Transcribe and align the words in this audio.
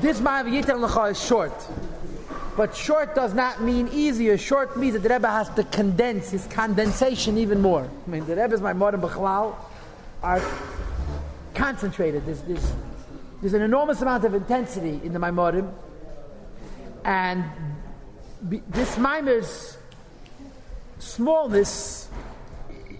this 0.00 0.20
Ma'av 0.20 0.46
Yitan 0.46 0.80
L'cha 0.80 1.04
is 1.06 1.22
short. 1.22 1.52
But 2.56 2.74
short 2.74 3.14
does 3.14 3.34
not 3.34 3.62
mean 3.62 3.88
easier. 3.92 4.36
Short 4.36 4.76
means 4.76 4.94
that 4.94 5.02
the 5.04 5.08
Rebbe 5.08 5.28
has 5.28 5.48
to 5.50 5.62
condense 5.64 6.30
his 6.30 6.46
condensation 6.46 7.38
even 7.38 7.60
more. 7.62 7.88
I 8.06 8.10
mean, 8.10 8.26
the 8.26 8.34
Rebbe's 8.34 8.60
my 8.60 8.72
modern 8.72 9.00
are 10.22 10.42
concentrated. 11.54 12.26
There's, 12.26 12.40
there's, 12.42 12.72
there's 13.40 13.54
an 13.54 13.62
enormous 13.62 14.02
amount 14.02 14.24
of 14.24 14.34
intensity 14.34 15.00
in 15.04 15.12
the 15.12 15.20
Maimorim. 15.20 15.72
And 17.04 17.44
be, 18.48 18.60
this 18.68 18.96
Maimer's 18.96 19.78
smallness, 20.98 22.08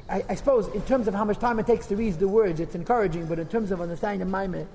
I, 0.09 0.25
I, 0.29 0.35
suppose, 0.37 0.69
in 0.69 0.83
terms 0.83 1.09
of 1.09 1.15
how 1.15 1.25
much 1.25 1.39
time 1.39 1.59
it 1.59 1.67
takes 1.67 1.87
to 1.87 1.97
read 1.97 2.15
the 2.15 2.29
words, 2.29 2.61
it's 2.61 2.75
encouraging, 2.75 3.27
but 3.27 3.39
in 3.39 3.49
terms 3.49 3.71
of 3.71 3.81
understanding 3.81 4.31
the 4.31 4.37
Maimer, 4.37 4.67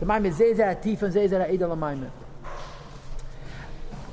the 0.00 0.06
Zezah 0.06 0.80
Atif 0.80 1.02
and 1.02 1.14
Zezah 1.14 1.50
Eidel 1.50 1.76
Maimer. 1.76 2.10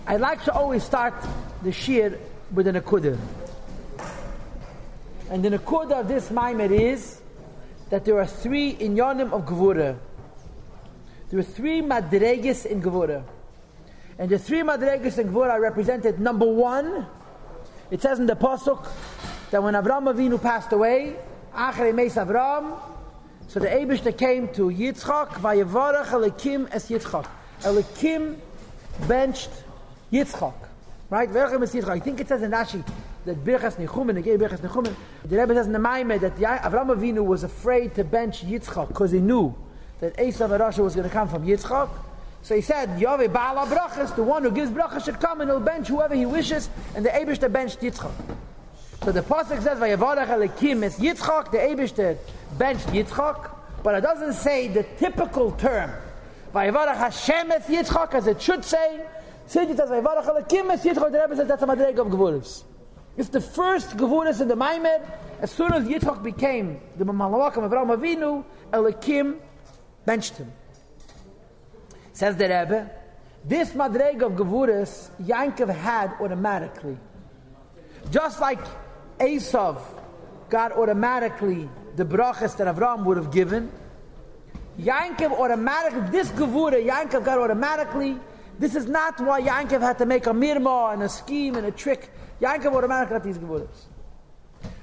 I 0.07 0.17
like 0.17 0.43
to 0.45 0.53
always 0.53 0.83
start 0.83 1.13
the 1.61 1.71
shir 1.71 2.17
with 2.53 2.67
an 2.67 2.75
akudah. 2.75 3.17
And 5.29 5.43
the 5.43 5.49
akudah 5.57 6.01
of 6.01 6.07
this 6.07 6.29
Maimer 6.29 6.71
is 6.71 7.19
that 7.89 8.05
there 8.05 8.17
are 8.19 8.27
three 8.27 8.75
inyanim 8.75 9.31
of 9.31 9.45
Gevura. 9.45 9.97
There 11.29 11.39
are 11.39 11.43
three 11.43 11.81
madreges 11.81 12.65
in 12.65 12.81
Gevura. 12.81 13.23
And 14.17 14.29
the 14.29 14.39
three 14.39 14.61
madreges 14.61 15.17
in 15.17 15.29
Gevura 15.29 15.51
are 15.51 15.61
represented. 15.61 16.19
Number 16.19 16.45
one, 16.45 17.07
it 17.91 18.01
says 18.01 18.19
in 18.19 18.25
the 18.25 18.35
Pasuk 18.35 18.87
that 19.51 19.61
when 19.61 19.73
Avram 19.73 20.13
Avinu 20.13 20.41
passed 20.41 20.71
away, 20.71 21.15
Achrei 21.53 21.93
Meis 21.93 22.15
Avram, 22.15 22.79
so 23.47 23.59
the 23.59 23.67
Abishta 23.67 24.17
came 24.17 24.47
to 24.49 24.69
Yitzchak, 24.69 25.29
Vayevarach 25.33 26.07
Elikim 26.07 26.67
es 26.71 26.89
Yitzchak. 26.89 27.27
Elikim 27.61 28.37
benched 29.07 29.51
Yitzchak. 30.11 30.53
Right? 31.09 31.29
I 31.29 31.99
think 31.99 32.19
it 32.19 32.27
says 32.27 32.41
in 32.41 32.51
Rashi 32.51 32.83
that 33.25 33.43
Birchas 33.43 33.75
Nechumen, 33.75 34.15
the 34.15 34.21
Birchas 34.23 34.59
Nechumen, 34.59 34.95
the 35.25 35.37
Rebbe 35.37 35.53
says 35.53 35.67
in 35.67 35.73
the 35.73 35.79
Maimeh 35.79 36.19
that 36.19 36.35
Avram 36.37 36.87
Avinu 36.95 37.23
was 37.23 37.43
afraid 37.43 37.93
to 37.95 38.03
bench 38.03 38.43
Yitzchak 38.43 38.87
because 38.87 39.11
he 39.11 39.19
knew 39.19 39.53
that 39.99 40.17
Esav 40.17 40.49
Arasha 40.49 40.79
was 40.79 40.95
going 40.95 41.07
to 41.07 41.13
come 41.13 41.27
from 41.27 41.45
Yitzchak. 41.45 41.89
So 42.41 42.55
he 42.55 42.61
said, 42.61 42.99
Yahweh 42.99 43.27
Baal 43.27 43.67
Brachas, 43.67 44.15
the 44.15 44.23
one 44.23 44.43
who 44.43 44.51
gives 44.51 44.71
Brachas 44.71 45.05
should 45.05 45.19
come 45.19 45.41
and 45.41 45.49
he'll 45.49 45.59
bench 45.59 45.87
whoever 45.87 46.15
he 46.15 46.25
wishes, 46.25 46.69
and 46.95 47.05
the 47.05 47.09
Abishter 47.09 47.51
benched 47.51 47.79
Yitzchak. 47.79 48.11
So 49.03 49.11
the 49.11 49.21
Pasuk 49.21 49.61
says, 49.61 49.79
Vayavarach 49.79 50.27
Alekim 50.27 50.81
is 50.83 50.97
Yitzchak, 50.97 51.51
the 51.51 51.57
Abishter 51.57 52.17
benched 52.57 52.87
Yitzchak, 52.87 53.53
but 53.83 53.95
it 53.95 54.01
doesn't 54.01 54.31
say 54.31 54.69
the 54.69 54.83
typical 54.97 55.51
term. 55.51 55.91
Vayavarach 56.53 56.95
Hashem 56.95 57.51
es 57.51 57.67
Yitzchak, 57.67 58.13
as 58.13 58.27
it 58.27 58.41
should 58.41 58.63
say, 58.63 59.05
Says 59.45 59.69
it 59.69 59.75
says, 59.75 59.89
Vayivarach 59.89 60.23
Alakim 60.23 60.71
es 60.71 60.85
Yitzchak, 60.85 61.11
the 61.11 61.19
Rebbe 61.19 61.35
says 61.35 61.47
that's 61.49 61.63
a 61.63 61.65
madreg 61.65 61.97
of 61.97 62.07
Gevuris. 62.07 62.63
It's 63.17 63.27
the 63.27 63.41
first 63.41 63.97
Gevuris 63.97 64.39
in 64.39 64.47
the 64.47 64.55
Maimed. 64.55 65.05
As 65.41 65.51
soon 65.51 65.73
as 65.73 65.83
Yitzchak 65.83 66.23
became 66.23 66.79
the 66.95 67.03
Malawakam 67.03 67.65
of 67.65 67.71
Avraham 67.71 67.97
Avinu, 67.97 68.45
Alakim 68.71 69.37
benched 70.05 70.37
him. 70.37 70.49
Says 72.13 72.37
the 72.37 72.45
Rebbe, 72.45 72.89
this 73.43 73.71
madreg 73.71 74.21
of 74.21 74.31
Gevuris, 74.33 75.09
Yankov 75.21 75.75
had 75.75 76.13
automatically. 76.21 76.97
Just 78.09 78.39
like 78.39 78.59
Esav 79.23 79.79
got 80.49 80.71
automatically 80.73 81.69
the 81.95 82.05
brachas 82.05 82.57
that 82.57 82.73
Avram 82.73 83.05
would 83.05 83.17
have 83.17 83.31
given, 83.31 83.71
Yankov 84.79 85.31
automatically, 85.31 86.09
this 86.11 86.29
Gevura, 86.31 86.83
Yankov 86.83 87.23
got 87.23 87.37
automatically 87.39 88.17
this 88.59 88.75
is 88.75 88.87
not 88.87 89.19
why 89.19 89.41
Yankov 89.41 89.81
had 89.81 89.97
to 89.97 90.05
make 90.05 90.27
a 90.27 90.31
mirma 90.31 90.93
and 90.93 91.03
a 91.03 91.09
scheme 91.09 91.55
and 91.55 91.65
a 91.65 91.71
trick. 91.71 92.11
Yankov 92.39 92.75
automatically 92.75 93.15
got 93.15 93.23
these 93.23 93.37
gevuras. 93.37 93.87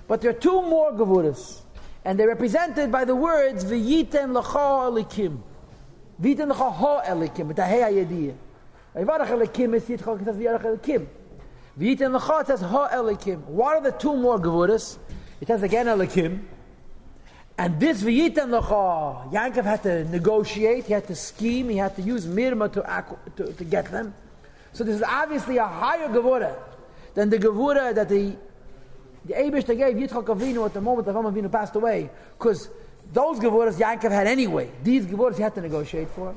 But 0.09 0.21
there 0.21 0.31
are 0.31 0.35
two 0.35 0.63
more 0.63 0.93
gevuras, 0.93 1.61
and 2.05 2.19
they're 2.19 2.29
represented 2.29 2.91
by 2.91 3.05
the 3.05 3.15
words 3.15 3.65
v'yiten 3.65 4.35
l'cha 4.35 4.91
elikim. 4.91 5.41
V'yiten 6.21 6.51
l'cha 6.51 6.71
ha 6.71 7.03
elikim, 7.07 7.57
hey 7.57 7.81
ayediyah. 7.81 8.35
V'yvarach 8.97 9.29
elikim 9.29 9.75
is 9.75 9.85
yitchak, 9.85 10.21
it 10.21 10.25
says 10.25 11.07
elikim. 11.79 11.99
V'yiten 11.99 12.15
l'cha, 12.15 12.41
it 12.41 12.47
says 12.47 12.61
ha 12.61 12.89
elikim. 12.93 13.45
What 13.45 13.77
are 13.77 13.83
the 13.83 13.93
two 13.93 14.17
more 14.17 14.39
gevuras? 14.39 14.99
It 15.41 15.49
says 15.49 15.63
again 15.63 15.87
elikim. 15.87 16.43
And 17.59 17.79
this 17.79 18.03
V'yitan 18.03 18.59
Lecha, 18.59 19.31
Yankov 19.33 19.65
had 19.65 19.83
to 19.83 20.05
negotiate, 20.05 20.87
he 20.87 20.95
had 20.95 21.07
to 21.09 21.15
scheme, 21.15 21.69
he 21.69 21.77
had 21.77 21.95
to 21.97 22.01
use 22.01 22.27
Mirma 22.27 22.73
to, 22.73 23.17
to, 23.37 23.53
to 23.53 23.65
get 23.65 23.91
them. 23.91 24.15
So 24.73 24.83
this 24.83 24.97
is 24.97 25.03
obviously 25.03 25.59
a 25.59 25.67
higher 25.67 26.09
Gevura 26.09 26.57
than 27.13 27.29
the 27.29 27.39
Gevura 27.39 27.95
that 27.95 28.09
the 28.09 28.35
the 29.27 29.35
Abish 29.35 29.67
gave 29.67 29.95
Yitzchak 29.95 30.25
Avinu 30.25 30.65
at 30.65 30.73
the 30.73 30.81
moment 30.81 31.05
that 31.05 31.15
Avinu 31.15 31.53
passed 31.53 31.77
away, 31.77 32.09
because 32.39 32.71
those 33.13 33.39
Gevuras 33.39 33.75
Yankov 33.75 34.11
had 34.11 34.27
anyway. 34.27 34.71
These 34.83 35.05
Gevuras 35.05 35.37
he 35.37 35.43
had 35.43 35.55
to 35.57 35.61
negotiate 35.61 36.09
for. 36.09 36.35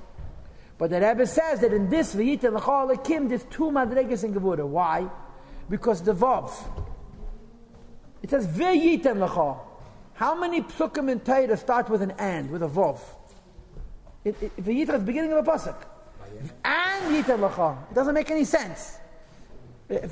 But 0.77 0.89
the 0.89 0.99
Rebbe 0.99 1.25
says 1.25 1.61
that 1.61 1.71
in 1.71 1.89
this 1.89 2.13
V'yitan 2.13 2.59
Lecha 2.59 2.97
Lekim, 2.97 3.29
there's 3.29 3.45
two 3.45 3.71
Madregas 3.71 4.25
in 4.25 4.33
Gevura. 4.33 4.67
Why? 4.67 5.07
Because 5.73 6.03
the 6.03 6.13
Vav. 6.13 6.51
It 8.21 8.29
says 8.29 8.45
V'yitan 8.45 9.27
Lecha. 9.27 9.57
How 10.13 10.39
many 10.39 10.61
psukim 10.61 11.11
in 11.11 11.19
Torah 11.19 11.57
start 11.57 11.89
with 11.89 12.03
an 12.03 12.11
and, 12.11 12.51
with 12.51 12.61
a 12.61 12.67
vov? 12.67 12.99
It, 14.23 14.39
yitra 14.57 14.81
is 14.81 14.87
the 14.87 14.99
beginning 14.99 15.33
of 15.33 15.47
a 15.47 15.51
pasuk. 15.51 15.75
And 16.63 17.15
yitra 17.15 17.39
lacha. 17.39 17.89
It 17.89 17.95
doesn't 17.95 18.13
make 18.13 18.29
any 18.29 18.43
sense. 18.43 18.99
It, 19.89 20.11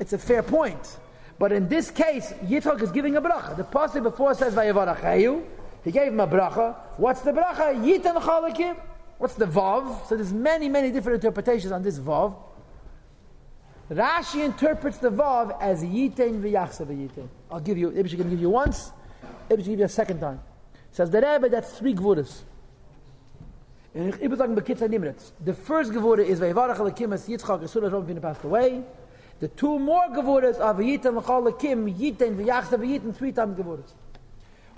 it's 0.00 0.12
a 0.14 0.18
fair 0.18 0.42
point. 0.42 0.98
But 1.38 1.52
in 1.52 1.68
this 1.68 1.92
case, 1.92 2.32
Yitzchak 2.44 2.82
is 2.82 2.90
giving 2.90 3.14
a 3.14 3.22
bracha. 3.22 3.56
The 3.56 3.62
pasuk 3.62 4.02
before 4.02 4.34
says 4.34 4.52
Vayavarachayu. 4.52 5.44
He 5.84 5.92
gave 5.92 6.08
him 6.08 6.18
a 6.18 6.26
bracha. 6.26 6.74
What's 6.96 7.20
the 7.20 7.30
bracha? 7.30 7.72
Yitan 7.80 8.20
chalakim. 8.20 8.76
What's 9.18 9.34
the 9.34 9.46
vav? 9.46 10.08
So 10.08 10.16
there's 10.16 10.32
many, 10.32 10.68
many 10.68 10.90
different 10.90 11.22
interpretations 11.22 11.70
on 11.70 11.84
this 11.84 12.00
vav. 12.00 12.34
Rashi 13.94 14.44
interprets 14.44 14.98
the 14.98 15.10
vav 15.10 15.60
as 15.60 15.84
yitain 15.84 16.40
v'yachsa 16.40 16.86
v'yitain. 16.86 17.28
I'll 17.50 17.60
give 17.60 17.76
you. 17.78 17.92
She 18.06 18.16
can 18.16 18.30
give 18.30 18.40
you 18.40 18.50
once. 18.50 18.92
Maybe 19.48 19.62
give 19.62 19.78
you 19.78 19.84
a 19.84 19.88
second 19.88 20.20
time. 20.20 20.40
Says 20.90 21.10
the 21.10 21.20
Rebbe, 21.20 21.48
that's 21.48 21.78
three 21.78 21.94
Gvuras. 21.94 22.42
And 23.94 24.14
ich 24.14 24.30
sagen 24.30 24.54
bekitzer 24.56 24.88
nimretz. 24.88 25.32
The 25.44 25.52
first 25.52 25.92
Gevura 25.92 26.24
is 26.24 26.40
Vayvarach 26.40 26.76
Alekim 26.76 27.12
as 27.12 27.28
Yitzchak 27.28 27.62
as 27.62 27.70
soon 27.70 27.84
as 27.84 27.92
Rabbi 27.92 28.18
passed 28.18 28.42
away. 28.44 28.82
The 29.40 29.48
two 29.48 29.78
more 29.78 30.08
Gevuras 30.08 30.60
are 30.60 30.74
Vayitan 30.74 31.16
L'chal 31.16 31.42
Alekim, 31.42 31.94
Yitain, 31.94 32.36
V'yachsa, 32.36 32.78
Vayitan, 32.78 33.14
three 33.14 33.32
times 33.32 33.58
Gevuras. 33.58 33.92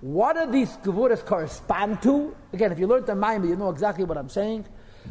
What 0.01 0.35
do 0.37 0.51
these 0.51 0.71
Gevuras 0.79 1.25
correspond 1.25 2.03
to? 2.03 2.35
Again, 2.53 2.73
if 2.73 2.79
you 2.79 2.87
learned 2.87 3.07
the 3.07 3.15
mind, 3.15 3.49
you 3.49 3.55
know 3.55 3.71
exactly 3.71 4.05
what 4.05 4.19
I'm 4.19 4.29
saying. 4.29 4.65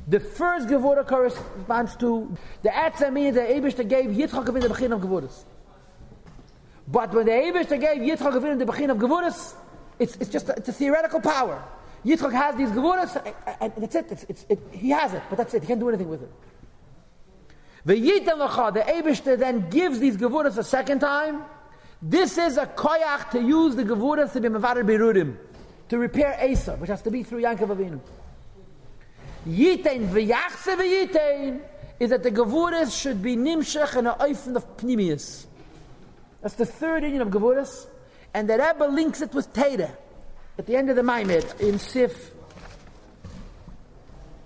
The 0.07 0.19
first 0.19 0.67
Gevura 0.67 1.07
corresponds 1.07 1.95
to 1.97 2.35
the 2.61 2.69
Atzami, 2.69 3.33
the 3.33 3.41
Abish 3.41 3.75
that 3.75 3.87
gave 3.87 4.05
Yitzchak 4.05 4.47
in 4.49 4.59
the 4.59 4.69
Bechin 4.69 4.91
of 4.91 5.01
Gevuras. 5.01 5.43
But 6.87 7.13
when 7.13 7.25
the 7.25 7.31
Abishter 7.31 7.79
gave 7.79 8.01
Yitzchak 8.01 8.33
Avinu 8.33 8.59
the 8.59 8.65
Bechin 8.65 8.89
of 8.89 8.97
Gevuras, 8.97 9.55
it's, 9.99 10.15
it's 10.17 10.29
just 10.29 10.49
a, 10.49 10.53
it's 10.53 10.69
a 10.69 10.73
theoretical 10.73 11.21
power. 11.21 11.63
Yitzchak 12.05 12.33
has 12.33 12.55
these 12.55 12.69
Gevuras, 12.69 13.15
and, 13.61 13.73
that's 13.77 13.95
it. 13.95 14.07
It's, 14.11 14.25
it's, 14.27 14.45
it. 14.49 14.59
He 14.71 14.89
has 14.89 15.13
it, 15.13 15.21
but 15.29 15.37
that's 15.37 15.53
it. 15.53 15.61
He 15.61 15.67
can't 15.67 15.79
do 15.79 15.87
anything 15.87 16.09
with 16.09 16.23
it. 16.23 16.31
The 17.85 17.95
Yitan 17.95 18.73
the 18.73 18.81
Abishter 18.81 19.37
then 19.37 19.69
gives 19.69 19.99
these 19.99 20.17
Gevuras 20.17 20.57
a 20.57 20.63
second 20.63 20.99
time. 20.99 21.43
This 22.01 22.37
is 22.37 22.57
a 22.57 22.65
koyach 22.65 23.29
to 23.31 23.41
use 23.41 23.77
the 23.77 23.83
Gevuras 23.83 24.33
to 24.33 24.41
be 24.41 24.49
Mavadir 24.49 24.83
Berudim, 24.83 25.37
to 25.87 25.97
repair 25.97 26.37
Asa, 26.41 26.75
which 26.75 26.89
has 26.89 27.01
to 27.03 27.11
be 27.11 27.23
through 27.23 27.43
Yankov 27.43 27.69
Avinu. 27.69 28.01
Yitain 29.47 30.07
v'yachse 30.09 30.75
v'yitain 30.77 31.61
is 31.99 32.09
that 32.09 32.23
the 32.23 32.31
Gevuras 32.31 32.99
should 32.99 33.21
be 33.21 33.35
nimshach 33.35 33.95
and 33.95 34.07
oifen 34.07 34.55
of 34.55 34.77
Pnimius. 34.77 35.45
That's 36.41 36.55
the 36.55 36.65
third 36.65 37.03
union 37.03 37.21
of 37.21 37.29
Gevuras. 37.29 37.87
And 38.33 38.49
the 38.49 38.57
Rebbe 38.57 38.85
links 38.85 39.21
it 39.21 39.33
with 39.33 39.53
Teda 39.53 39.95
at 40.57 40.65
the 40.65 40.75
end 40.75 40.89
of 40.89 40.95
the 40.95 41.03
Maimed 41.03 41.45
in 41.59 41.77
Sif 41.77 42.31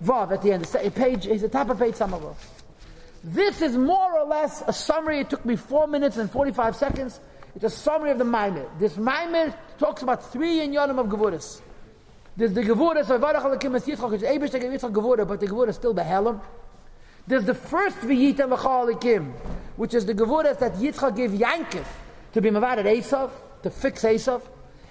Vav 0.04 0.31
at 0.31 0.42
the 0.42 0.51
end. 0.51 0.66
The 0.66 0.92
page 0.92 1.25
is 1.25 1.42
the 1.42 1.50
top 1.50 1.69
of 1.69 1.80
page 1.80 1.95
Samavah. 1.95 2.36
This 3.24 3.62
is 3.62 3.77
more 3.77 4.19
or 4.19 4.25
less 4.25 4.63
a 4.68 4.74
summary. 4.74 5.19
It 5.22 5.30
took 5.30 5.45
me 5.45 5.56
four 5.56 5.88
minutes 5.88 6.18
and 6.18 6.30
45 6.30 6.75
seconds. 6.75 7.19
It's 7.56 7.63
a 7.63 7.69
summary 7.69 8.12
of 8.12 8.19
the 8.19 8.25
Maimed. 8.25 8.66
This 8.77 8.98
Maimed 8.98 9.54
talks 9.80 10.01
about 10.01 10.31
three 10.31 10.60
inyanim 10.60 11.00
of 11.00 11.07
Gevuras. 11.07 11.62
There's 12.38 12.54
the 12.54 12.62
Gevuras 12.62 13.10
of 13.10 13.19
Varach 13.19 13.42
Alakim 13.42 13.75
Es 13.75 13.88
Yitzchak, 13.88 14.12
which 14.12 14.22
is 14.22 14.30
Abish 14.30 14.51
to 14.51 14.60
Yitzchak 14.60 14.94
Gevura, 14.94 15.28
but 15.28 15.39
the 15.39 15.48
Gevura 15.48 15.69
is 15.69 15.75
still 15.75 15.95
Behelim. 15.95 16.39
There's 17.25 17.45
the 17.45 17.56
first 17.56 17.98
V'yita 18.01 18.48
Mechalikim, 18.48 19.31
which 19.75 19.95
is 19.95 20.06
the 20.06 20.13
Gevuras 20.13 20.60
that 20.60 20.75
Yitzchak 20.75 21.16
gave 21.16 21.31
Yankov 21.31 21.88
to 22.34 22.39
be 22.39 22.51
Mavad 22.51 22.86
Esav, 22.86 23.31
to 23.63 23.72
fix 23.72 24.04
Esav. 24.04 24.44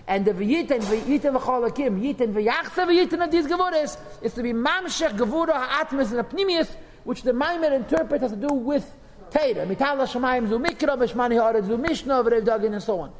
And 0.08 0.24
the 0.24 0.32
v'yiten 0.32 0.80
v'yiten 0.80 1.38
v'cholakim, 1.38 2.00
yiten 2.02 2.32
v'yachse 2.32 2.84
v'yiten 2.84 3.24
of 3.24 3.30
these 3.30 3.46
gevuras 3.46 3.96
is 4.22 4.34
to 4.34 4.42
be 4.42 4.52
mamshech 4.52 5.16
gevura 5.16 5.52
ha'atmis 5.52 6.10
and 6.10 6.28
apnimius, 6.28 6.68
which 7.04 7.22
the 7.22 7.30
Maimer 7.30 7.70
interpret 7.70 8.22
has 8.22 8.32
to 8.32 8.36
do 8.36 8.52
with 8.52 8.92
Teira. 9.30 9.64
Mitala 9.68 10.08
shamayim 10.08 10.48
zu 10.48 10.58
mikra, 10.58 10.98
b'shmani 10.98 11.36
ha'aret 11.40 11.64
zu 11.64 11.76
v'rev 11.76 12.44
dagin, 12.44 12.72
and 12.72 12.82
so 12.82 12.98
on. 12.98 13.12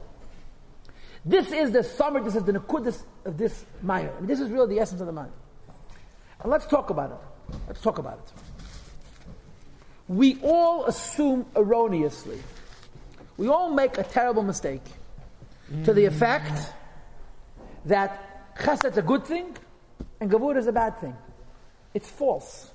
This 1.27 1.51
is 1.51 1.73
the 1.73 1.83
summary, 1.83 2.23
this 2.23 2.37
is 2.37 2.45
the 2.45 2.53
nekudis 2.53 3.03
of 3.25 3.37
this 3.37 3.65
Maimer. 3.85 4.17
I 4.17 4.21
mean, 4.21 4.29
this 4.29 4.39
is 4.39 4.49
really 4.49 4.77
the 4.77 4.81
essence 4.81 5.01
of 5.01 5.09
the 5.09 5.13
Maimer. 5.13 5.33
And 6.41 6.53
let's 6.53 6.67
talk 6.67 6.91
about 6.91 7.11
it. 7.11 7.55
Let's 7.67 7.81
talk 7.81 7.99
about 7.99 8.21
it. 8.25 8.33
We 10.07 10.39
all 10.43 10.85
assume 10.85 11.47
erroneously. 11.57 12.39
We 13.37 13.49
all 13.49 13.73
make 13.73 13.99
a 13.99 14.05
terrible 14.05 14.45
mistake 14.45 14.85
to 15.85 15.93
the 15.93 16.05
effect 16.05 16.73
that 17.87 18.55
chesed 18.57 18.93
is 18.93 18.97
a 18.97 19.03
good 19.03 19.25
thing 19.25 19.57
and 20.21 20.31
gavur 20.31 20.57
is 20.57 20.69
a 20.69 20.73
bad 20.73 21.01
thing. 21.01 21.17
It's 21.93 22.09
false. 22.09 22.71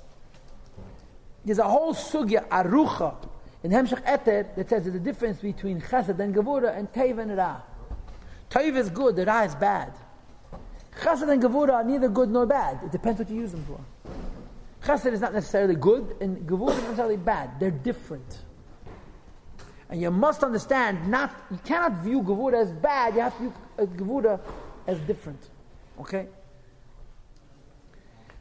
There's 1.46 1.60
a 1.60 1.64
whole 1.64 1.94
sugya, 1.94 2.46
arucha, 2.50 3.16
in 3.64 3.72
Hemshech 3.72 4.04
Eter 4.06 4.54
that 4.56 4.70
says 4.70 4.84
there's 4.84 4.96
a 4.96 5.00
difference 5.00 5.40
between 5.40 5.80
chesed 5.80 6.20
and 6.20 6.36
gavura 6.36 6.78
and 6.78 6.92
teiv 6.92 7.18
and 7.18 7.38
ra. 7.38 7.62
Teiv 8.52 8.76
is 8.76 8.90
good, 8.90 9.16
the 9.16 9.26
ra 9.26 9.42
is 9.44 9.56
bad. 9.56 9.94
Chesed 11.02 11.28
and 11.28 11.42
gavura 11.42 11.74
are 11.74 11.84
neither 11.84 12.10
good 12.10 12.30
nor 12.30 12.46
bad. 12.46 12.84
It 12.84 12.92
depends 12.92 13.18
what 13.18 13.30
you 13.30 13.38
use 13.38 13.54
them 13.54 13.66
for. 13.66 13.80
Chesed 14.86 15.14
is 15.14 15.22
not 15.22 15.34
necessarily 15.34 15.76
good, 15.76 16.18
and 16.22 16.46
gavura 16.48 16.72
is 16.72 16.78
not 16.78 16.84
necessarily 16.84 17.18
bad. 17.18 17.60
They're 17.60 17.72
different. 17.72 18.44
And 19.92 20.02
you 20.02 20.10
must 20.10 20.42
understand, 20.42 21.10
not 21.10 21.36
you 21.52 21.60
cannot 21.66 22.02
view 22.02 22.22
Gevura 22.22 22.62
as 22.62 22.72
bad, 22.72 23.14
you 23.14 23.20
have 23.20 23.34
to 23.34 23.40
view 23.40 23.54
uh, 23.78 23.86
Gevura 23.86 24.40
as 24.88 24.98
different. 25.02 25.50
Okay? 26.00 26.28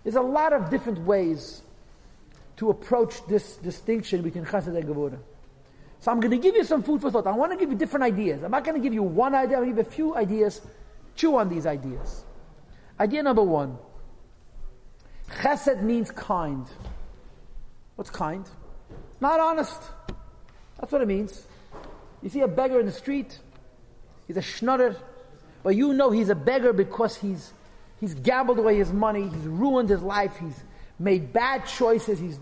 There's 0.04 0.14
a 0.14 0.22
lot 0.22 0.52
of 0.52 0.70
different 0.70 1.00
ways 1.00 1.62
to 2.56 2.70
approach 2.70 3.26
this 3.26 3.56
distinction 3.56 4.22
between 4.22 4.44
Chesed 4.44 4.68
and 4.68 4.84
Gevura. 4.88 5.18
So 6.00 6.10
I'm 6.10 6.18
going 6.18 6.30
to 6.30 6.38
give 6.38 6.56
you 6.56 6.64
some 6.64 6.82
food 6.82 7.02
for 7.02 7.10
thought. 7.10 7.26
I 7.26 7.32
want 7.32 7.52
to 7.52 7.58
give 7.58 7.70
you 7.70 7.76
different 7.76 8.04
ideas. 8.04 8.42
I'm 8.42 8.50
not 8.50 8.64
going 8.64 8.76
to 8.76 8.82
give 8.82 8.94
you 8.94 9.02
one 9.02 9.34
idea, 9.34 9.58
I'm 9.58 9.64
going 9.64 9.76
to 9.76 9.82
give 9.82 9.86
you 9.86 9.90
a 9.90 9.94
few 9.94 10.16
ideas. 10.16 10.60
Chew 11.14 11.36
on 11.36 11.48
these 11.48 11.66
ideas. 11.66 12.24
Idea 12.98 13.22
number 13.22 13.42
one 13.42 13.78
Chesed 15.30 15.82
means 15.82 16.10
kind. 16.10 16.66
What's 17.96 18.10
kind? 18.10 18.48
Not 19.20 19.40
honest. 19.40 19.80
That's 20.78 20.90
what 20.90 21.02
it 21.02 21.08
means. 21.08 21.46
You 22.22 22.30
see 22.30 22.40
a 22.40 22.48
beggar 22.48 22.80
in 22.80 22.86
the 22.86 22.92
street, 22.92 23.38
he's 24.26 24.36
a 24.36 24.42
schnutter, 24.42 24.96
but 25.62 25.76
you 25.76 25.92
know 25.92 26.10
he's 26.10 26.28
a 26.28 26.34
beggar 26.34 26.72
because 26.72 27.16
he's, 27.16 27.52
he's 27.98 28.14
gambled 28.14 28.58
away 28.58 28.76
his 28.76 28.92
money, 28.92 29.28
he's 29.28 29.46
ruined 29.46 29.88
his 29.88 30.02
life, 30.02 30.36
he's 30.38 30.64
made 30.98 31.32
bad 31.32 31.66
choices, 31.66 32.18
he's 32.18 32.38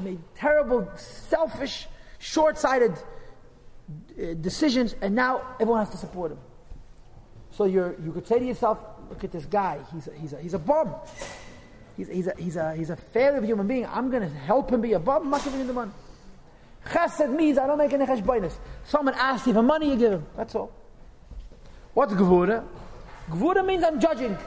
made 0.00 0.20
terrible, 0.34 0.90
selfish, 0.96 1.86
short 2.22 2.56
sighted 2.56 2.92
uh, 2.92 4.34
decisions, 4.40 4.94
and 5.02 5.14
now 5.14 5.42
everyone 5.60 5.80
has 5.80 5.90
to 5.90 5.98
support 5.98 6.30
him. 6.32 6.38
So 7.50 7.64
you 7.64 7.96
you 8.02 8.12
could 8.12 8.26
say 8.26 8.38
to 8.38 8.44
yourself, 8.44 8.78
look 9.10 9.24
at 9.24 9.32
this 9.32 9.44
guy, 9.44 9.80
he's 9.92 10.06
a, 10.06 10.14
he's 10.14 10.32
a, 10.32 10.38
he's 10.40 10.54
a 10.54 10.58
bum. 10.58 10.94
He's, 11.94 12.08
he's, 12.08 12.26
a, 12.26 12.34
he's, 12.38 12.56
a, 12.56 12.74
he's 12.74 12.88
a 12.88 12.96
failure 12.96 13.36
of 13.36 13.44
a 13.44 13.46
human 13.46 13.66
being. 13.66 13.84
I'm 13.86 14.08
going 14.08 14.22
to 14.22 14.34
help 14.34 14.72
him 14.72 14.80
be 14.80 14.94
a 14.94 14.98
bum. 14.98 15.30
Giving 15.44 15.60
him 15.60 15.66
the 15.66 15.74
money. 15.74 15.92
Chesed 16.86 17.30
means 17.30 17.58
I 17.58 17.66
don't 17.66 17.76
make 17.76 17.92
any 17.92 18.06
cheshbonis. 18.06 18.54
Someone 18.84 19.14
asks 19.14 19.46
you 19.46 19.52
for 19.52 19.62
money, 19.62 19.90
you 19.90 19.96
give 19.96 20.12
him. 20.12 20.26
That's 20.34 20.54
all. 20.54 20.72
What's 21.92 22.14
gvura? 22.14 22.64
Gvura 23.28 23.64
means 23.64 23.84
I'm 23.84 24.00
judging. 24.00 24.38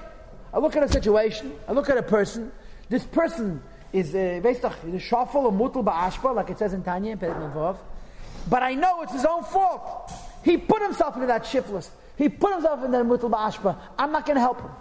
I 0.51 0.57
look 0.57 0.75
at 0.75 0.83
a 0.83 0.89
situation, 0.89 1.53
I 1.67 1.73
look 1.73 1.89
at 1.89 1.97
a 1.97 2.03
person. 2.03 2.51
This 2.89 3.03
person 3.03 3.61
is, 3.95 4.13
eh, 4.13 4.41
weißt 4.43 4.61
doch, 4.61 4.75
is 4.87 4.93
a 4.93 4.99
shuffle 4.99 5.45
or 5.45 5.53
mutal 5.53 5.81
ba'ashpa, 5.81 6.35
like 6.35 6.49
it 6.49 6.59
says 6.59 6.73
in 6.73 6.83
Tanya 6.83 7.13
in 7.13 7.17
Perek 7.17 7.77
But 8.49 8.61
I 8.61 8.73
know 8.75 9.01
it's 9.03 9.13
his 9.13 9.25
own 9.25 9.43
fault. 9.43 10.11
He 10.43 10.57
put 10.57 10.81
himself 10.81 11.15
into 11.15 11.27
that 11.27 11.45
shiftless. 11.45 11.89
He 12.17 12.27
put 12.27 12.51
himself 12.53 12.83
in 12.83 12.91
that 12.91 13.05
mutal 13.05 13.29
ba'ashpa. 13.29 13.77
I'm 13.97 14.11
not 14.11 14.25
going 14.25 14.35
to 14.35 14.41
help 14.41 14.59
him. 14.59 14.71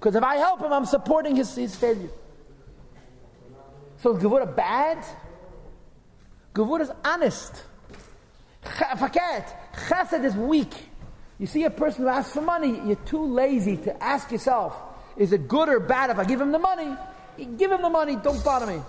Because 0.00 0.16
if 0.16 0.22
I 0.22 0.36
help 0.36 0.60
him, 0.60 0.72
I'm 0.72 0.86
supporting 0.86 1.36
his, 1.36 1.54
his 1.54 1.76
failure. 1.76 2.08
So 3.98 4.16
gvura 4.16 4.56
bad? 4.56 5.04
Gevur 6.54 6.80
is 6.80 6.90
honest. 7.04 7.62
Faket. 8.64 9.44
Chesed 9.88 10.24
is 10.24 10.34
weak. 10.34 10.72
You 11.38 11.46
see 11.46 11.64
a 11.64 11.70
person 11.70 12.04
who 12.04 12.08
asks 12.08 12.32
for 12.32 12.40
money, 12.40 12.80
you're 12.86 12.96
too 12.96 13.26
lazy 13.26 13.76
to 13.78 14.02
ask 14.02 14.30
yourself, 14.30 14.74
is 15.18 15.32
it 15.32 15.48
good 15.48 15.68
or 15.68 15.80
bad 15.80 16.08
if 16.10 16.18
I 16.18 16.24
give 16.24 16.40
him 16.40 16.52
the 16.52 16.58
money? 16.58 16.96
Give 17.36 17.72
him 17.72 17.82
the 17.82 17.90
money, 17.90 18.16
don't 18.16 18.42
bother 18.44 18.66
me. 18.66 18.80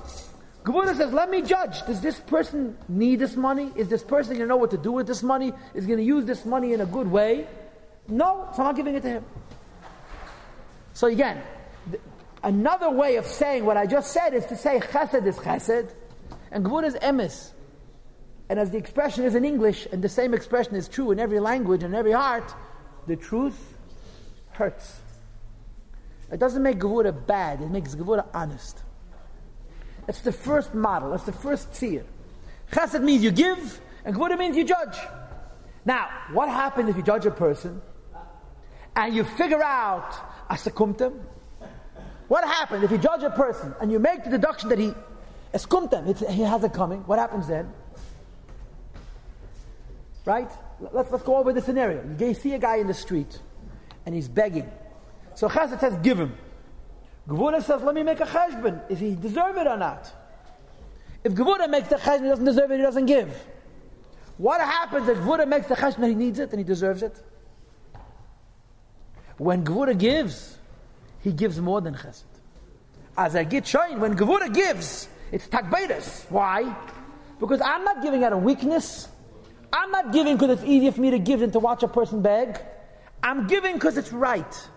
Gevura 0.64 0.96
says, 0.98 1.14
let 1.14 1.30
me 1.30 1.44
judge. 1.44 1.86
Does 1.86 2.02
this 2.02 2.20
person 2.20 2.76
need 2.88 3.20
this 3.20 3.36
money? 3.36 3.72
Is 3.76 3.88
this 3.88 4.04
person 4.04 4.34
going 4.34 4.42
to 4.42 4.48
know 4.48 4.58
what 4.58 4.72
to 4.72 4.78
do 4.78 4.92
with 4.92 5.06
this 5.06 5.22
money? 5.22 5.54
Is 5.76 5.86
going 5.86 6.00
to 6.00 6.04
use 6.04 6.26
this 6.26 6.44
money 6.44 6.74
in 6.74 6.82
a 6.82 6.88
good 6.88 7.08
way? 7.08 7.48
No, 8.08 8.50
so 8.54 8.64
I'm 8.64 8.70
not 8.70 8.76
giving 8.76 8.96
it 8.96 9.02
to 9.02 9.10
him. 9.10 9.26
So 10.94 11.08
again, 11.08 11.42
th- 11.92 12.02
another 12.44 12.90
way 12.90 13.18
of 13.18 13.28
saying 13.28 13.64
what 13.64 13.78
I 13.78 13.86
just 13.86 14.12
said 14.12 14.34
is 14.34 14.46
to 14.48 14.56
say 14.56 14.80
chesed 14.80 15.26
is 15.26 15.36
chesed, 15.38 15.92
and 16.52 16.66
gevura 16.66 16.86
is 16.86 16.96
emes. 16.96 17.52
And 18.50 18.60
as 18.60 18.72
the 18.72 18.78
expression 18.78 19.24
is 19.24 19.36
in 19.36 19.46
English, 19.46 19.88
and 19.92 20.04
the 20.04 20.10
same 20.10 20.34
expression 20.34 20.76
is 20.76 20.88
true 20.88 21.12
in 21.12 21.20
every 21.20 21.40
language 21.40 21.84
and 21.84 21.94
every 21.94 22.12
heart, 22.12 22.54
the 23.06 23.16
truth 23.16 23.76
hurts. 24.52 25.00
It 26.32 26.40
doesn't 26.40 26.64
make 26.64 26.80
Gevura 26.80 27.14
bad, 27.26 27.62
it 27.62 27.70
makes 27.70 27.96
Gevura 27.96 28.26
honest. 28.34 28.80
That's 30.06 30.22
the 30.22 30.32
first 30.32 30.74
model, 30.74 31.12
that's 31.12 31.24
the 31.24 31.32
first 31.32 31.72
tzir. 31.72 32.04
Chesed 32.72 33.02
means 33.02 33.24
you 33.24 33.32
give, 33.32 33.80
and 34.04 34.16
Gevura 34.16 34.38
means 34.38 34.58
you 34.58 34.64
judge. 34.64 34.98
Now, 35.86 36.10
what 36.34 36.50
happens 36.50 36.90
if 36.90 36.98
you 36.98 37.04
judge 37.04 37.26
a 37.26 37.32
person 37.32 37.82
and 38.96 39.16
you 39.16 39.24
figure 39.24 39.64
out 39.64 40.16
a 40.50 40.56
sekumtem? 40.56 41.14
What 42.28 42.44
happens 42.44 42.84
if 42.84 42.92
you 42.92 42.98
judge 42.98 43.22
a 43.22 43.30
person 43.30 43.76
and 43.80 43.92
you 43.92 44.00
make 44.00 44.24
the 44.24 44.32
deduction 44.32 44.70
that 44.70 44.80
he 44.80 44.94
eskumtem, 45.54 46.28
he 46.28 46.42
has 46.42 46.64
it 46.64 46.74
coming? 46.74 47.02
What 47.02 47.20
happens 47.20 47.48
then? 47.48 47.72
Right? 50.26 50.50
Let's, 50.80 51.12
let's 51.12 51.24
go 51.24 51.38
over 51.38 51.54
the 51.54 51.62
scenario. 51.62 52.04
You 52.20 52.34
see 52.34 52.54
a 52.54 52.58
guy 52.58 52.78
in 52.78 52.88
the 52.88 52.96
street 52.96 53.40
and 54.08 54.16
he's 54.16 54.28
begging. 54.28 54.70
So 55.36 55.50
Chesed 55.50 55.80
says, 55.80 55.98
give 56.02 56.20
him. 56.20 56.36
Gevura 57.28 57.62
says, 57.62 57.82
let 57.82 57.96
me 57.96 58.04
make 58.04 58.20
a 58.20 58.26
cheshbon. 58.26 58.90
Is 58.90 59.00
he 59.00 59.16
deserve 59.16 59.58
it 59.58 59.68
or 59.68 59.78
not? 59.78 60.12
If 61.24 61.34
Gevura 61.34 61.70
makes 61.70 61.90
the 61.90 61.96
cheshbon, 61.96 62.24
he 62.24 62.30
doesn't 62.30 62.46
deserve 62.46 62.72
it, 62.72 62.78
he 62.78 62.84
doesn't 62.84 63.06
give. 63.06 63.46
What 64.38 64.62
happens 64.62 65.08
if 65.10 65.18
Gevura 65.18 65.48
makes 65.48 65.68
the 65.68 65.76
cheshbon, 65.76 66.08
he 66.08 66.16
needs 66.16 66.40
it 66.40 66.50
and 66.52 66.60
he 66.60 66.64
deserves 66.64 67.04
it? 67.04 67.22
When 69.38 69.66
Gevura 69.66 69.98
gives, 69.98 70.58
he 71.22 71.32
gives 71.32 71.60
more 71.60 71.82
than 71.82 71.96
chesed. 71.96 72.24
As 73.18 73.36
I 73.36 73.44
get 73.44 73.66
shown, 73.66 74.00
when 74.00 74.16
Gevura 74.16 74.54
gives, 74.54 75.10
it's 75.32 75.48
takbeidus. 75.48 76.30
Why? 76.30 76.76
Because 77.40 77.60
I'm 77.62 77.84
not 77.84 78.02
giving 78.02 78.24
out 78.24 78.34
of 78.34 78.44
weakness. 78.44 79.10
I'm 79.74 79.92
not 79.92 80.14
giving 80.14 80.38
because 80.38 80.60
it's 80.60 80.68
easier 80.68 80.92
for 80.92 81.02
me 81.02 81.12
to 81.12 81.20
give 81.20 81.40
than 81.42 81.52
to 81.52 81.60
watch 81.60 81.84
a 81.84 81.88
person 81.88 82.22
beg. 82.22 82.60
I'm 83.24 83.48
giving 83.48 83.74
because 83.74 83.98
it's 83.98 84.14
right. 84.14 84.70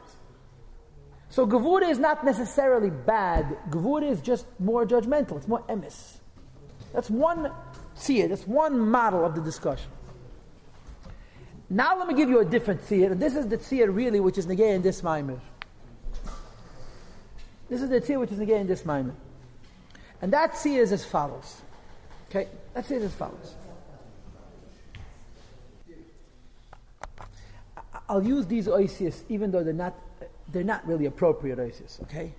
So 1.30 1.46
Gevura 1.46 1.88
is 1.88 1.98
not 1.98 2.24
necessarily 2.24 2.90
bad. 2.90 3.58
Gevura 3.70 4.10
is 4.10 4.20
just 4.20 4.46
more 4.58 4.86
judgmental. 4.86 5.36
It's 5.36 5.48
more 5.48 5.62
emis. 5.68 6.18
That's 6.92 7.10
one 7.10 7.52
tzir. 7.96 8.28
That's 8.28 8.46
one 8.46 8.78
model 8.78 9.24
of 9.24 9.34
the 9.34 9.40
discussion. 9.40 9.90
Now 11.70 11.98
let 11.98 12.08
me 12.08 12.14
give 12.14 12.30
you 12.30 12.40
a 12.40 12.44
different 12.44 12.82
tzir. 12.82 13.12
And 13.12 13.20
this 13.20 13.36
is 13.36 13.46
the 13.46 13.58
tzir 13.58 13.94
really 13.94 14.20
which 14.20 14.38
is 14.38 14.46
negay 14.46 14.74
in 14.74 14.82
this 14.82 15.02
maimer. 15.02 15.38
This 17.68 17.82
is 17.82 17.90
the 17.90 18.00
tzir 18.00 18.18
which 18.18 18.32
is 18.32 18.38
negay 18.38 18.60
in 18.60 18.66
this 18.66 18.84
maimer. 18.84 19.12
And 20.22 20.32
that 20.32 20.52
tzir 20.52 20.78
is 20.78 20.92
as 20.92 21.04
follows. 21.04 21.60
Okay? 22.30 22.48
That 22.72 22.86
tzir 22.86 22.96
is 22.96 23.04
as 23.04 23.14
follows. 23.14 23.54
I'll 28.08 28.24
use 28.24 28.46
these 28.46 28.66
oasis 28.68 29.22
even 29.28 29.50
though 29.50 29.62
they're 29.62 29.74
not, 29.74 29.94
they're 30.50 30.64
not 30.64 30.86
really 30.86 31.06
appropriate 31.06 31.58
oasis, 31.58 31.98
okay? 32.02 32.32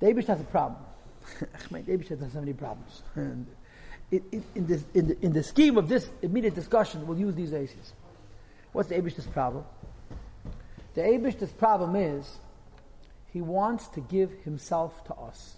The 0.00 0.06
Abish 0.06 0.26
has 0.26 0.40
a 0.40 0.44
problem. 0.44 0.80
the 1.70 1.78
Abish 1.80 2.08
has 2.08 2.32
so 2.32 2.40
many 2.40 2.52
problems. 2.52 3.02
And 3.14 3.46
in, 4.10 4.22
in, 4.32 4.44
in, 4.54 4.66
this, 4.66 4.84
in, 4.94 5.08
the, 5.08 5.24
in 5.24 5.32
the 5.32 5.42
scheme 5.42 5.78
of 5.78 5.88
this 5.88 6.08
immediate 6.22 6.54
discussion, 6.54 7.06
we'll 7.06 7.18
use 7.18 7.34
these 7.34 7.52
oasis. 7.52 7.92
What's 8.72 8.88
the 8.88 8.96
Abish's 8.96 9.26
problem? 9.26 9.64
The 10.94 11.00
Abish's 11.00 11.52
problem 11.52 11.96
is 11.96 12.38
he 13.32 13.40
wants 13.40 13.88
to 13.88 14.00
give 14.00 14.30
himself 14.44 15.04
to 15.04 15.14
us. 15.14 15.56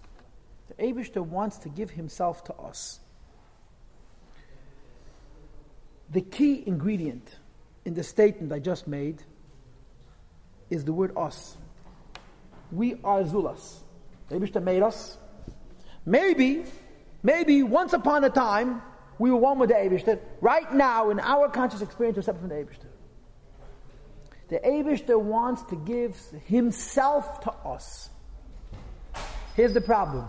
The 0.68 0.82
Abishter 0.82 1.24
wants 1.24 1.58
to 1.58 1.68
give 1.68 1.90
himself 1.90 2.44
to 2.44 2.54
us 2.54 3.00
the 6.10 6.20
key 6.20 6.62
ingredient 6.66 7.36
in 7.86 7.94
the 7.94 8.02
statement 8.02 8.52
I 8.52 8.58
just 8.58 8.88
made 8.88 9.22
is 10.68 10.84
the 10.84 10.92
word 10.92 11.12
us. 11.16 11.56
We 12.72 12.94
are 13.04 13.22
Zulas. 13.22 13.78
The 14.28 14.34
Abishta 14.34 14.62
made 14.62 14.82
us. 14.82 15.16
Maybe, 16.04 16.64
maybe 17.22 17.62
once 17.62 17.92
upon 17.92 18.24
a 18.24 18.30
time, 18.30 18.82
we 19.18 19.30
were 19.30 19.36
one 19.36 19.60
with 19.60 19.70
the 19.70 19.76
Abishta. 19.76 20.18
Right 20.40 20.74
now, 20.74 21.10
in 21.10 21.20
our 21.20 21.48
conscious 21.48 21.80
experience, 21.80 22.16
we're 22.16 22.22
separate 22.22 22.40
from 22.40 22.48
the 22.48 22.56
Abishta. 22.56 22.86
The 24.48 24.58
Abishta 24.58 25.20
wants 25.20 25.62
to 25.64 25.76
give 25.76 26.16
himself 26.46 27.40
to 27.42 27.52
us. 27.52 28.10
Here's 29.54 29.72
the 29.72 29.80
problem. 29.80 30.26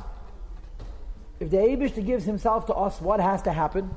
If 1.39 1.49
the 1.49 1.57
Abishta 1.57 2.05
gives 2.05 2.23
himself 2.23 2.67
to 2.67 2.75
us, 2.75 3.01
what 3.01 3.19
has 3.19 3.41
to 3.43 3.51
happen? 3.51 3.89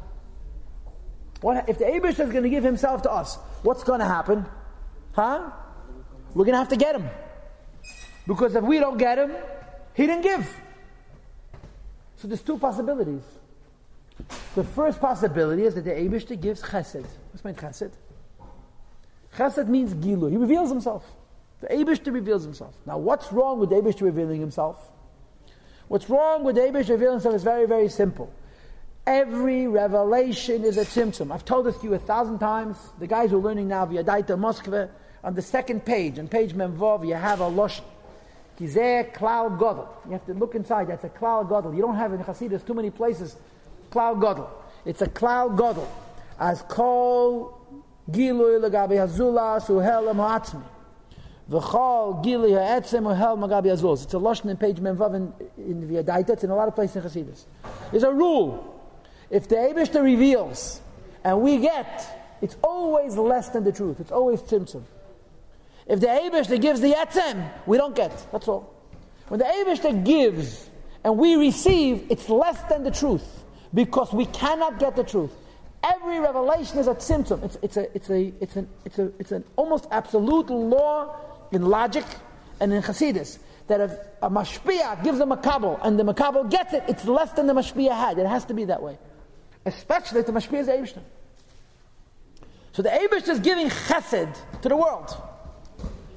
What, 1.43 1.69
if 1.69 1.79
the 1.79 1.85
Abishta 1.85 2.21
is 2.21 2.33
going 2.33 2.43
to 2.43 2.51
give 2.51 2.65
himself 2.65 3.03
to 3.03 3.11
us, 3.11 3.39
what's 3.63 3.85
going 3.85 4.01
to 4.01 4.07
happen? 4.07 4.47
Huh? 5.13 5.51
We're 6.35 6.45
going 6.45 6.55
to 6.55 6.59
have 6.59 6.69
to 6.69 6.77
get 6.77 6.97
him. 6.97 7.09
Because 8.27 8.55
if 8.55 8.65
we 8.65 8.79
don't 8.79 8.99
get 8.99 9.19
him, 9.19 9.33
he 9.95 10.07
didn't 10.07 10.23
give. 10.23 10.57
So 12.17 12.29
there's 12.29 12.43
two 12.43 12.59
possibilities. 12.59 13.23
The 14.55 14.65
first 14.65 15.01
possibility 15.01 15.65
is 15.65 15.75
that 15.75 15.85
the 15.85 15.93
Abishta 15.93 16.41
gives 16.41 16.63
chesed. 16.63 17.07
What's 17.33 17.45
meant 17.45 17.57
chesed? 17.57 17.93
Chesed 19.37 19.69
means 19.69 19.95
gilu. 19.95 20.31
He 20.31 20.37
reveals 20.37 20.69
himself. 20.69 21.05
The 21.61 21.69
Abishta 21.69 22.13
reveals 22.13 22.45
himself. 22.45 22.75
Now, 22.87 22.99
what's 22.99 23.33
wrong 23.33 23.59
with 23.59 23.71
the 23.71 23.77
Abishta 23.77 24.03
revealing 24.03 24.41
himself? 24.41 24.91
What's 25.89 26.09
wrong 26.09 26.45
with 26.45 26.57
the 26.57 26.63
Abishta 26.63 26.91
revealing 26.91 27.15
himself 27.15 27.35
is 27.35 27.43
very, 27.43 27.67
very 27.67 27.89
simple. 27.89 28.33
Every 29.07 29.67
revelation 29.67 30.65
is 30.65 30.77
a 30.77 30.85
symptom. 30.85 31.33
I've 31.33 31.45
told 31.45 31.67
this 31.67 31.77
to 31.79 31.85
you 31.85 31.95
a 31.95 31.99
thousand 31.99 32.39
times. 32.39 32.77
The 32.99 33.07
guys 33.07 33.31
who 33.31 33.39
are 33.39 33.43
learning 33.43 33.69
now 33.69 33.87
via 33.87 34.05
Daita 34.05 34.39
Moskva, 34.39 34.91
on 35.25 35.35
the 35.35 35.43
second 35.43 35.85
page, 35.85 36.19
on 36.19 36.29
page 36.29 36.53
Memvov, 36.53 37.07
you 37.07 37.15
have 37.15 37.41
a 37.41 37.49
losh. 37.49 37.81
Kizeh 38.59 39.15
klal 39.15 39.59
godel. 39.59 39.89
You 40.05 40.13
have 40.13 40.27
to 40.27 40.35
look 40.35 40.55
inside. 40.55 40.89
That's 40.89 41.05
a 41.05 41.09
klal 41.09 41.49
godel. 41.49 41.75
You 41.75 41.83
don't 41.83 41.97
have 41.97 42.13
in 42.13 42.21
Hasidus 42.21 42.65
too 42.65 42.75
many 42.75 42.91
places 42.91 43.37
klal 43.91 44.21
godel. 44.21 44.49
It's 44.85 45.03
a 45.03 45.07
klal 45.07 45.57
godel. 45.57 45.89
As 46.39 46.63
kol 46.63 47.59
gilui 48.11 48.61
legabi 48.61 48.97
hazulas 48.97 49.67
uhelem 49.67 50.17
ha'atzmi. 50.17 50.63
V'chol 51.51 52.23
gili 52.23 52.53
ha'etzem 52.53 53.05
uhel 53.05 53.39
magabi 53.39 53.67
hazulas. 53.67 54.05
It's 54.05 54.15
a 54.15 54.19
loshon 54.19 54.51
in 54.51 54.57
page 54.59 54.77
Memvav 54.77 55.15
in, 55.15 55.33
in 55.57 55.89
V'yadaita. 55.89 56.31
It's 56.31 56.45
in 56.45 56.51
a 56.51 56.55
lot 56.55 56.69
of 56.69 56.75
places 56.75 56.97
in 56.97 57.03
Hasidus. 57.03 57.45
It's 57.93 58.05
a 58.05 58.13
rule. 58.13 58.77
If 59.31 59.49
the 59.49 59.57
Abishta 59.57 60.03
reveals 60.03 60.81
and 61.25 61.41
we 61.41 61.59
get, 61.59 62.37
it's 62.43 62.57
always 62.63 63.17
less 63.17 63.49
than 63.51 63.65
the 63.65 63.73
truth. 63.73 64.01
It's 64.01 64.13
always 64.13 64.41
tzimtzum. 64.43 64.83
If 65.87 66.01
the 66.01 66.07
Abishta 66.07 66.61
gives 66.61 66.81
the 66.81 66.93
etzem, 66.93 67.51
we 67.67 67.77
don't 67.77 67.95
get. 67.95 68.27
That's 68.33 68.49
all. 68.49 68.75
When 69.29 69.39
the 69.39 69.47
Abishta 69.47 70.05
gives 70.05 70.69
and 71.05 71.17
we 71.17 71.37
receive, 71.37 72.07
it's 72.11 72.29
less 72.29 72.61
than 72.69 72.83
the 72.83 72.91
truth 72.91 73.45
because 73.73 74.13
we 74.13 74.27
cannot 74.27 74.79
get 74.79 74.97
the 74.97 75.05
truth. 75.05 75.31
Every 75.83 76.21
revelation 76.21 76.79
is 76.79 76.89
a 76.89 77.01
symptom. 77.01 77.43
It's, 77.43 77.57
it's, 77.63 77.77
a, 77.77 77.95
it's, 77.95 78.11
a, 78.11 78.33
it's, 78.41 78.57
an, 78.57 78.69
it's, 78.85 78.99
a, 78.99 79.13
it's 79.19 79.33
an 79.33 79.45
almost 79.57 79.87
absolute 79.91 80.51
law 80.51 81.17
in 81.53 81.63
logic 81.63 82.05
and 82.61 82.73
in 82.73 82.83
Hasidus 82.83 83.39
that 83.69 83.81
if 83.81 83.93
a 84.23 84.29
mashpia 84.29 85.03
gives 85.05 85.21
a 85.21 85.25
makabel 85.25 85.79
and 85.85 85.99
the 85.99 86.03
makabel 86.03 86.51
gets 86.51 86.73
it, 86.75 86.83
it's 86.89 87.05
less 87.05 87.33
than 87.33 87.47
the 87.47 87.55
mashpia 87.55 87.93
had. 87.93 88.19
It 88.19 88.27
has 88.27 88.45
to 88.47 88.55
be 88.55 88.65
that 88.65 88.83
way. 88.83 88.99
Especially 89.67 90.21
if 90.21 90.27
the 90.27 90.33
mashpia 90.33 90.61
is 90.61 90.69
Eibishter. 90.69 91.03
So 92.73 92.83
the 92.83 92.89
Eibishter 92.89 93.31
is 93.31 93.41
giving 93.41 93.69
chesed 93.69 94.37
to 94.63 94.69
the 94.69 94.77
world. 94.77 95.15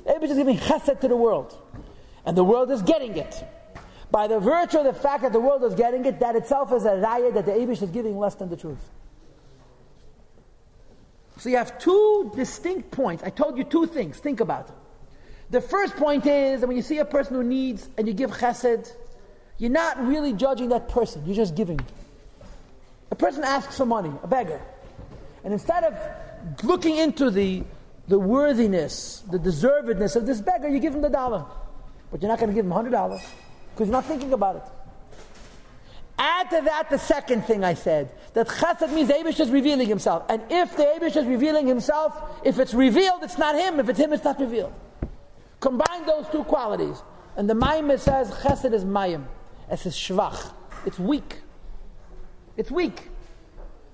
The 0.05 0.13
Eibishter 0.13 0.31
is 0.31 0.38
giving 0.38 0.57
chesed 0.57 1.00
to 1.00 1.07
the 1.07 1.17
world. 1.17 1.57
And 2.25 2.38
the 2.38 2.43
world 2.43 2.71
is 2.71 2.81
getting 2.81 3.17
it. 3.17 3.43
By 4.12 4.27
the 4.27 4.39
virtue 4.39 4.77
of 4.77 4.85
the 4.85 4.93
fact 4.93 5.23
that 5.23 5.33
the 5.33 5.39
world 5.39 5.63
is 5.63 5.73
getting 5.73 6.05
it, 6.05 6.19
that 6.19 6.35
itself 6.35 6.71
is 6.71 6.85
a 6.85 6.91
raya 6.91 7.33
that 7.33 7.45
the 7.45 7.51
Eibishter 7.51 7.83
is 7.83 7.89
giving 7.89 8.17
less 8.17 8.35
than 8.35 8.50
the 8.50 8.55
truth. 8.55 8.89
So 11.38 11.50
you 11.50 11.57
have 11.57 11.79
two 11.79 12.31
distinct 12.35 12.91
points. 12.91 13.23
I 13.23 13.29
told 13.29 13.57
you 13.57 13.63
two 13.63 13.88
things. 13.88 14.17
Think 14.19 14.39
about 14.39 14.67
them. 14.67 14.75
The 15.50 15.62
first 15.62 15.95
point 15.97 16.25
is 16.25 16.62
that 16.62 16.67
when 16.67 16.77
you 16.77 16.83
see 16.83 17.00
a 17.00 17.05
person 17.05 17.35
who 17.35 17.43
needs 17.43 17.89
and 17.97 18.07
you 18.07 18.13
give 18.13 18.31
chesed, 18.31 18.93
you're 19.57 19.71
not 19.71 20.03
really 20.05 20.33
judging 20.33 20.69
that 20.69 20.89
person, 20.89 21.23
you're 21.25 21.35
just 21.35 21.55
giving. 21.55 21.79
A 23.13 23.15
person 23.15 23.43
asks 23.43 23.77
for 23.77 23.86
money, 23.86 24.12
a 24.24 24.27
beggar. 24.27 24.60
And 25.43 25.53
instead 25.53 25.84
of 25.84 26.63
looking 26.63 26.98
into 26.98 27.29
the, 27.29 27.63
the 28.08 28.17
worthiness, 28.17 29.22
the 29.29 29.38
deservedness 29.38 30.15
of 30.15 30.25
this 30.25 30.41
beggar, 30.41 30.67
you 30.67 30.79
give 30.79 30.96
him 30.96 31.03
the 31.03 31.12
dollar. 31.12 31.46
But 32.10 32.24
you're 32.24 32.29
not 32.32 32.39
going 32.39 32.50
to 32.50 32.55
give 32.55 32.65
him 32.65 32.72
$100 32.72 32.89
because 32.89 33.88
you're 33.88 33.88
not 33.91 34.05
thinking 34.05 34.34
about 34.34 34.55
it. 34.55 34.63
Add 36.17 36.50
to 36.50 36.62
that 36.62 36.89
the 36.89 36.98
second 36.98 37.43
thing 37.43 37.63
I 37.63 37.75
said 37.75 38.12
that 38.34 38.48
chesed 38.48 38.91
means 38.91 39.10
the 39.10 39.13
Abish 39.13 39.39
is 39.39 39.51
revealing 39.51 39.88
himself. 39.88 40.24
And 40.27 40.41
if 40.50 40.75
the 40.75 40.82
Abish 40.84 41.15
is 41.15 41.27
revealing 41.27 41.67
himself, 41.67 42.20
if 42.43 42.58
it's 42.58 42.74
revealed, 42.74 43.22
it's 43.22 43.38
not 43.38 43.53
him. 43.53 43.79
If 43.79 43.89
it's 43.89 44.00
him, 44.00 44.12
it's 44.13 44.24
not 44.24 44.39
revealed. 44.39 44.74
Combine 45.60 46.08
those 46.08 46.27
two 46.29 46.46
qualities. 46.46 47.00
And 47.38 47.48
the 47.48 47.53
Maimah 47.53 48.00
says 48.00 48.32
chesed 48.32 48.74
is 48.74 48.84
mayim. 48.84 49.25
It's 49.70 49.84
shvach. 49.84 50.51
It's 50.88 50.98
weak. 50.98 51.43
It's 52.57 52.72
weak. 52.72 53.10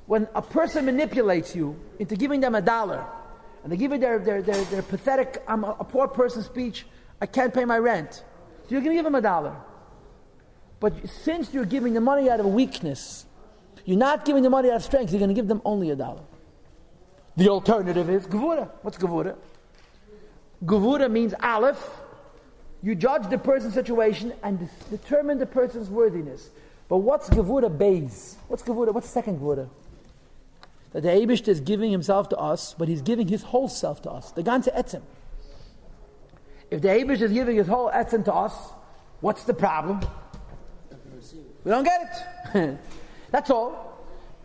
When 0.05 0.27
a 0.33 0.41
person 0.41 0.85
manipulates 0.85 1.55
you 1.55 1.79
into 1.99 2.15
giving 2.15 2.39
them 2.41 2.55
a 2.55 2.61
dollar, 2.61 3.05
and 3.63 3.71
they 3.71 3.77
give 3.77 3.91
you 3.91 3.97
their, 3.97 4.19
their, 4.19 4.41
their, 4.41 4.63
their 4.65 4.81
pathetic, 4.81 5.43
I'm 5.47 5.63
a, 5.63 5.77
a 5.79 5.83
poor 5.83 6.07
person 6.07 6.41
speech, 6.43 6.85
I 7.21 7.25
can't 7.25 7.53
pay 7.53 7.65
my 7.65 7.77
rent. 7.77 8.13
So 8.13 8.23
you're 8.69 8.81
going 8.81 8.91
to 8.91 8.95
give 8.95 9.03
them 9.03 9.15
a 9.15 9.21
dollar. 9.21 9.55
But 10.79 10.93
since 11.09 11.53
you're 11.53 11.65
giving 11.65 11.93
the 11.93 12.01
money 12.01 12.29
out 12.29 12.39
of 12.39 12.45
weakness, 12.47 13.25
you're 13.85 13.97
not 13.97 14.25
giving 14.25 14.43
the 14.43 14.49
money 14.49 14.69
out 14.69 14.77
of 14.77 14.83
strength, 14.83 15.11
you're 15.11 15.19
going 15.19 15.29
to 15.29 15.35
give 15.35 15.47
them 15.47 15.61
only 15.65 15.89
a 15.89 15.95
dollar. 15.95 16.21
The 17.37 17.49
alternative 17.49 18.09
is 18.09 18.27
Gevura. 18.27 18.69
What's 18.81 18.97
Gevura? 18.97 19.35
Gevura 20.65 21.09
means 21.09 21.33
Aleph. 21.41 22.01
You 22.81 22.95
judge 22.95 23.29
the 23.29 23.37
person's 23.37 23.73
situation 23.73 24.33
and 24.43 24.69
determine 24.89 25.37
the 25.37 25.45
person's 25.45 25.89
worthiness. 25.89 26.49
But 26.89 26.98
what's 26.98 27.29
Gevura 27.29 27.69
Beis? 27.69 28.36
What's 28.48 28.63
Gevura? 28.63 28.93
What's 28.93 29.10
second 29.10 29.39
Gevura? 29.39 29.69
That 30.91 31.03
the 31.03 31.10
Abish 31.10 31.48
is 31.48 31.62
giving 31.62 31.91
himself 31.91 32.29
to 32.29 32.38
us, 32.38 32.75
but 32.77 32.88
he's 32.88 33.01
giving 33.01 33.27
his 33.27 33.43
whole 33.43 33.69
self 33.69 34.01
to 34.01 34.12
us. 34.12 34.31
The 34.31 34.43
ganze 34.43 34.75
Etzem. 34.75 35.03
If 36.72 36.81
the 36.81 36.89
Abish 36.89 37.22
is 37.22 37.31
giving 37.31 37.55
his 37.55 37.67
whole 37.67 37.89
Etzem 37.91 38.25
to 38.25 38.34
us, 38.34 38.53
what's 39.22 39.43
the 39.46 39.53
problem? 39.53 40.01
We 41.63 41.72
don't 41.72 41.84
get 41.84 42.25
it. 42.55 42.77
That's 43.31 43.50
all. 43.50 43.89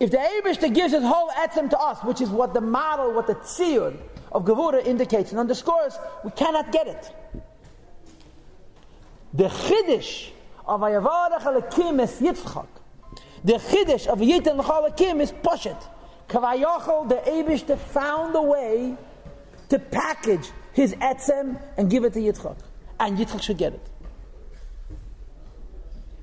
If 0.00 0.10
the 0.10 0.18
Abishta 0.18 0.74
gives 0.74 0.92
his 0.92 1.02
whole 1.02 1.30
etzem 1.30 1.70
to 1.70 1.78
us, 1.78 2.02
which 2.02 2.20
is 2.20 2.28
what 2.28 2.52
the 2.52 2.60
model, 2.60 3.12
what 3.12 3.26
the 3.26 3.36
tziyur 3.36 3.96
of 4.32 4.44
Gevura 4.44 4.84
indicates 4.84 5.30
and 5.30 5.38
underscores, 5.38 5.96
we 6.24 6.32
cannot 6.32 6.72
get 6.72 6.88
it. 6.88 7.12
The 9.34 9.44
chiddush 9.44 10.30
of 10.66 10.80
Ayavarach 10.80 11.42
Alakim 11.42 12.02
is 12.02 12.20
Yitzchak. 12.20 12.66
The 13.44 13.54
chiddush 13.54 14.06
of 14.06 14.18
Yitin 14.20 14.62
Alakim 14.62 15.20
is 15.20 15.32
Poshet. 15.32 15.82
Kavayachol, 16.28 17.08
the 17.08 17.16
Abishta 17.30 17.78
found 17.78 18.34
a 18.34 18.42
way 18.42 18.96
to 19.68 19.78
package 19.78 20.50
his 20.72 20.94
etzem 20.94 21.60
and 21.76 21.90
give 21.90 22.04
it 22.04 22.14
to 22.14 22.20
Yitzchak. 22.20 22.56
And 22.98 23.18
Yitzchak 23.18 23.42
should 23.42 23.58
get 23.58 23.74
it. 23.74 23.90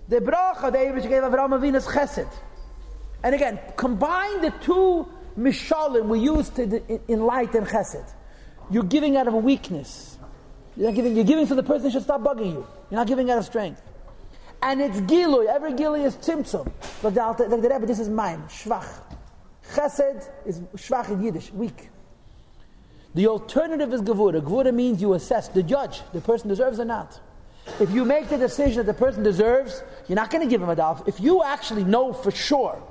The 0.09 0.17
bracha 0.19 0.71
the 0.71 0.79
Abishta 0.79 1.09
gave 1.09 1.21
Avraham 1.21 1.51
Avinu's 1.59 1.85
chesed. 1.85 2.31
And 3.23 3.35
again, 3.35 3.59
combine 3.77 4.41
the 4.41 4.51
two 4.61 5.07
mishalim 5.37 6.07
we 6.07 6.19
use 6.19 6.49
to 6.49 6.81
enlighten 7.07 7.65
chesed. 7.65 8.11
You're 8.71 8.83
giving 8.83 9.17
out 9.17 9.27
of 9.27 9.35
a 9.35 9.37
weakness. 9.37 10.17
You're 10.75 10.87
not 10.87 10.95
giving. 10.95 11.15
You're 11.15 11.25
giving 11.25 11.45
so 11.45 11.55
the 11.55 11.63
person 11.63 11.91
should 11.91 12.03
stop 12.03 12.21
bugging 12.21 12.53
you. 12.53 12.65
You're 12.89 12.99
not 12.99 13.07
giving 13.07 13.29
out 13.29 13.37
of 13.37 13.45
strength. 13.45 13.81
And 14.61 14.81
it's 14.81 14.99
gilui. 15.01 15.47
Every 15.47 15.73
gilui 15.73 16.05
is 16.05 16.15
tzimtzum. 16.17 16.71
Like 17.03 17.13
the, 17.37 17.47
like 17.47 17.61
the 17.61 17.69
Rebbe, 17.69 17.85
this 17.85 17.99
is 17.99 18.09
mine. 18.09 18.43
Shvach. 18.47 18.87
Chesed 19.73 20.29
is 20.45 20.59
shvach 20.75 21.09
in 21.09 21.23
Yiddish, 21.23 21.51
weak. 21.53 21.89
The 23.15 23.27
alternative 23.27 23.93
is 23.93 24.01
gevura. 24.01 24.41
Gevura 24.41 24.73
means 24.73 25.01
you 25.01 25.13
assess 25.13 25.47
the 25.47 25.63
judge, 25.63 26.01
the 26.13 26.21
person 26.21 26.49
deserves 26.49 26.79
or 26.79 26.85
not. 26.85 27.19
If 27.79 27.91
you 27.91 28.05
make 28.05 28.29
the 28.29 28.37
decision 28.37 28.85
that 28.85 28.85
the 28.85 28.93
person 28.93 29.23
deserves, 29.23 29.83
you're 30.07 30.15
not 30.15 30.29
going 30.29 30.43
to 30.43 30.49
give 30.49 30.61
him 30.61 30.69
a 30.69 30.75
dollar. 30.75 31.01
If 31.05 31.19
you 31.19 31.43
actually 31.43 31.83
know 31.83 32.13
for 32.13 32.31
sure 32.31 32.81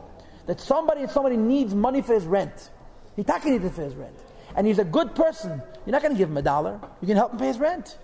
that 0.47 0.61
somebody 0.61 1.07
somebody 1.07 1.37
needs 1.37 1.75
money 1.75 2.03
for 2.03 2.15
his 2.15 2.25
rent. 2.25 2.71
He's 3.17 3.27
not 3.27 3.43
going 3.43 3.59
to 3.59 3.65
need 3.65 3.71
it 3.71 3.75
for 3.75 3.83
his 3.83 3.95
rent. 3.95 4.17
And 4.57 4.67
he's 4.67 4.79
a 4.79 4.85
good 4.85 5.15
person. 5.15 5.63
You're 5.87 5.93
not 5.93 6.03
going 6.03 6.15
to 6.15 6.19
give 6.19 6.29
him 6.29 6.37
a 6.37 6.43
dollar. 6.43 6.79
Going 6.79 7.09
to 7.09 7.15
help 7.15 7.33
him 7.33 7.39
pay 7.39 7.47
his 7.49 7.59
rent. 7.59 7.99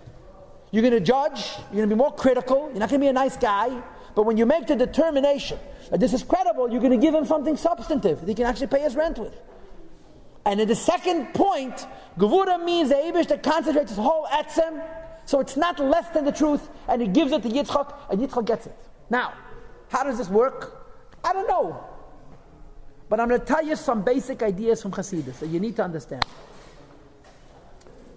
You're 0.71 0.81
going 0.81 0.93
to 0.93 0.99
judge. 0.99 1.51
You're 1.71 1.77
going 1.77 1.89
to 1.89 1.95
be 1.95 1.99
more 1.99 2.13
critical. 2.13 2.69
You're 2.69 2.79
not 2.79 2.89
going 2.89 3.01
to 3.01 3.05
be 3.05 3.09
a 3.09 3.13
nice 3.13 3.37
guy. 3.37 3.81
But 4.15 4.23
when 4.23 4.37
you 4.37 4.45
make 4.45 4.67
the 4.67 4.75
determination 4.75 5.59
that 5.91 5.99
this 5.99 6.13
is 6.13 6.23
credible, 6.23 6.71
you're 6.71 6.81
going 6.81 6.99
to 6.99 7.05
give 7.05 7.13
him 7.13 7.25
something 7.25 7.55
substantive 7.55 8.19
that 8.19 8.27
he 8.27 8.33
can 8.33 8.45
actually 8.45 8.67
pay 8.67 8.81
his 8.81 8.95
rent 8.95 9.17
with. 9.19 9.33
And 10.45 10.59
in 10.61 10.67
the 10.67 10.75
second 10.75 11.33
point, 11.33 11.85
Gevura 12.17 12.63
means 12.63 12.89
the 12.89 12.95
Abish 12.95 13.27
that 13.27 13.43
concentrates 13.43 13.91
his 13.91 13.99
whole 13.99 14.25
etzem, 14.27 14.81
so 15.25 15.41
it's 15.41 15.57
not 15.57 15.77
less 15.77 16.09
than 16.13 16.23
the 16.23 16.31
truth, 16.31 16.69
and 16.87 17.01
he 17.01 17.07
gives 17.07 17.33
it 17.33 17.43
to 17.43 17.49
Yitzchak, 17.49 17.93
and 18.09 18.21
Yitzchak 18.21 18.45
gets 18.45 18.65
it. 18.65 18.77
Now, 19.09 19.33
how 19.89 20.03
does 20.03 20.17
this 20.17 20.29
work? 20.29 20.87
I 21.23 21.33
don't 21.33 21.47
know. 21.47 21.83
But 23.09 23.19
I'm 23.19 23.27
going 23.27 23.41
to 23.41 23.45
tell 23.45 23.63
you 23.63 23.75
some 23.75 24.03
basic 24.03 24.41
ideas 24.41 24.81
from 24.81 24.91
Hasidus 24.91 25.39
that 25.39 25.47
you 25.47 25.59
need 25.59 25.75
to 25.75 25.83
understand. 25.83 26.25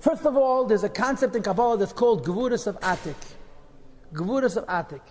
First 0.00 0.24
of 0.24 0.34
all, 0.34 0.64
there's 0.64 0.82
a 0.82 0.88
concept 0.88 1.36
in 1.36 1.42
Kabbalah 1.42 1.76
that's 1.76 1.92
called 1.92 2.24
Gevurus 2.24 2.66
of 2.66 2.80
Atik. 2.80 3.14
Gevurus 4.14 4.56
of 4.56 4.66
Atik. 4.66 5.02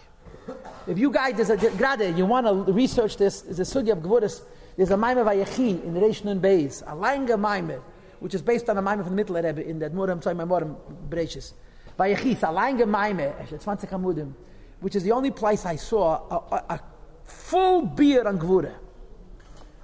If 0.88 0.98
you 0.98 1.12
guys, 1.12 1.36
there's 1.36 1.51
a 1.51 1.69
grade, 1.77 2.17
you 2.17 2.25
want 2.25 2.48
to 2.48 2.74
research 2.74 3.17
this, 3.17 3.41
there's 3.41 3.60
a 3.60 3.63
sugya 3.63 3.91
of 3.91 4.00
Gevurus. 4.00 4.41
There's 4.77 4.89
a 4.89 4.96
Maimah 4.96 5.25
Vayechi 5.25 5.84
in 5.84 5.93
the 5.93 6.00
Reish 6.00 6.24
Nun 6.24 6.41
Beis, 6.41 6.81
a 6.81 6.96
Langa 6.96 7.39
Maimah, 7.39 7.79
which 8.19 8.34
is 8.34 8.41
based 8.41 8.67
on 8.67 8.79
a 8.79 8.81
Maimah 8.81 9.05
from 9.05 9.15
the 9.15 9.24
Mittler 9.24 9.43
Rebbe 9.43 9.67
in 9.67 9.77
that 9.77 9.93
Muram, 9.93 10.24
sorry, 10.24 10.36
my 10.36 10.46
Muram 10.46 10.75
Bereshis. 11.08 11.53
Vayechi, 12.00 12.31
it's 12.31 12.43
a 12.43 12.48
Langa 12.48 12.84
Maimah, 12.84 13.63
20 13.63 13.88
Hamudim, 13.88 14.34
which 14.79 14.96
is 14.96 15.03
the 15.03 15.12
only 15.12 15.29
place 15.29 15.67
I 15.67 15.75
saw 15.75 16.15
a, 16.31 16.55
a, 16.55 16.74
a 16.74 16.79
full 17.25 17.84
beer 17.86 18.27
on 18.27 18.39
Gevurah. 18.39 18.74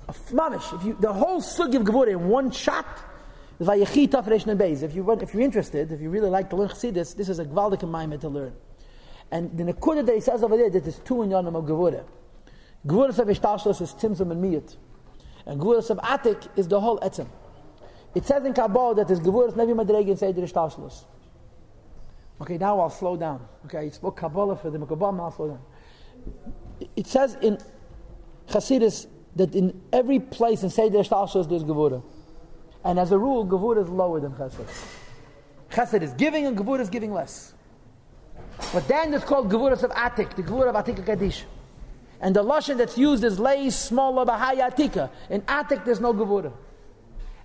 A 0.07 0.13
mamish, 0.13 0.79
if 0.79 0.83
you, 0.83 0.97
the 0.99 1.13
whole 1.13 1.41
sugya 1.41 1.75
of 1.75 1.83
Gevurah 1.83 2.11
in 2.11 2.27
one 2.27 2.49
shot, 2.49 2.87
the 2.87 3.14
Vayechi. 3.59 4.83
If, 4.83 4.95
you, 4.95 5.11
if 5.11 5.33
you're 5.33 5.43
interested, 5.43 5.91
if 5.91 6.01
you 6.01 6.09
really 6.09 6.29
like 6.29 6.49
to 6.49 6.55
learn 6.55 6.69
Chassidus, 6.69 7.15
this 7.15 7.29
is 7.29 7.39
a 7.39 7.45
Gvaldik 7.45 7.81
Maimah 7.81 8.19
to 8.21 8.29
learn. 8.29 8.53
And 9.31 9.57
the 9.57 9.63
Nekuda 9.63 10.05
that 10.05 10.15
he 10.15 10.21
says 10.21 10.43
over 10.43 10.57
there, 10.57 10.69
that 10.69 10.83
there's 10.83 10.99
two 10.99 11.21
in 11.23 11.29
Yonim 11.29 11.55
of 11.55 11.65
Gevurah. 11.65 12.05
Gevurah 12.85 13.17
of 13.17 13.27
Ishtashlos 13.27 13.81
is 13.81 13.93
Tzimtzum 13.93 14.31
and 14.31 14.43
Miyut. 14.43 14.75
And 15.45 15.59
Gevurah 15.59 15.89
of 15.89 15.97
Atik 15.99 16.47
is 16.55 16.67
the 16.67 16.79
whole 16.79 16.99
Etzem. 16.99 17.27
It 18.13 18.25
says 18.25 18.45
in 18.45 18.53
Kabbalah 18.53 18.95
that 18.95 19.07
there's 19.07 19.19
Gevurah 19.19 19.53
Nevi 19.53 19.73
Madregi 19.73 20.09
and 20.09 20.19
Seder 20.19 20.41
Ishtashlos. 20.41 21.05
Okay, 22.41 22.57
now 22.57 22.79
I'll 22.79 22.89
slow 22.89 23.15
down. 23.17 23.47
Okay, 23.65 23.79
I 23.79 23.89
spoke 23.89 24.17
Kabbalah 24.17 24.55
for 24.57 24.69
the 24.69 24.85
Kabbalah, 24.85 25.23
I'll 25.23 25.31
slow 25.31 25.47
down. 25.47 25.61
It 26.95 27.07
says 27.07 27.37
in 27.41 27.57
Chassidus 28.47 29.07
that 29.35 29.55
in 29.55 29.81
every 29.91 30.19
place 30.19 30.63
in 30.63 30.69
Seder 30.69 30.99
Ishtashlos 30.99 31.49
there's 31.49 31.63
Gevurah. 31.63 32.03
And 32.85 32.99
as 32.99 33.11
a 33.11 33.17
rule, 33.17 33.45
Gevurah 33.47 33.81
is 33.81 33.89
lower 33.89 34.19
than 34.19 34.31
Chesed. 34.33 34.63
Chesed 35.71 36.01
is 36.03 36.13
giving 36.13 36.45
and 36.45 36.55
Gevurah 36.55 36.81
is 36.81 36.89
giving 36.89 37.11
less. 37.11 37.53
But 38.71 38.87
then 38.87 39.11
it's 39.13 39.25
called 39.25 39.51
Gevurah 39.51 39.83
of 39.83 39.91
Atik, 39.91 40.35
the 40.35 40.43
Gevurah 40.43 40.69
of 40.69 40.85
Atik 40.85 41.03
Kaddish. 41.03 41.45
And 42.21 42.35
the 42.35 42.43
Lashon 42.43 42.77
that's 42.77 42.97
used 42.97 43.23
is 43.23 43.39
Lei 43.39 43.71
Smaller 43.71 44.23
Bahaya 44.23 44.71
Atika. 44.71 45.09
In 45.31 45.41
Atik 45.41 45.83
there's 45.83 45.99
no 45.99 46.13
Gevurah. 46.13 46.53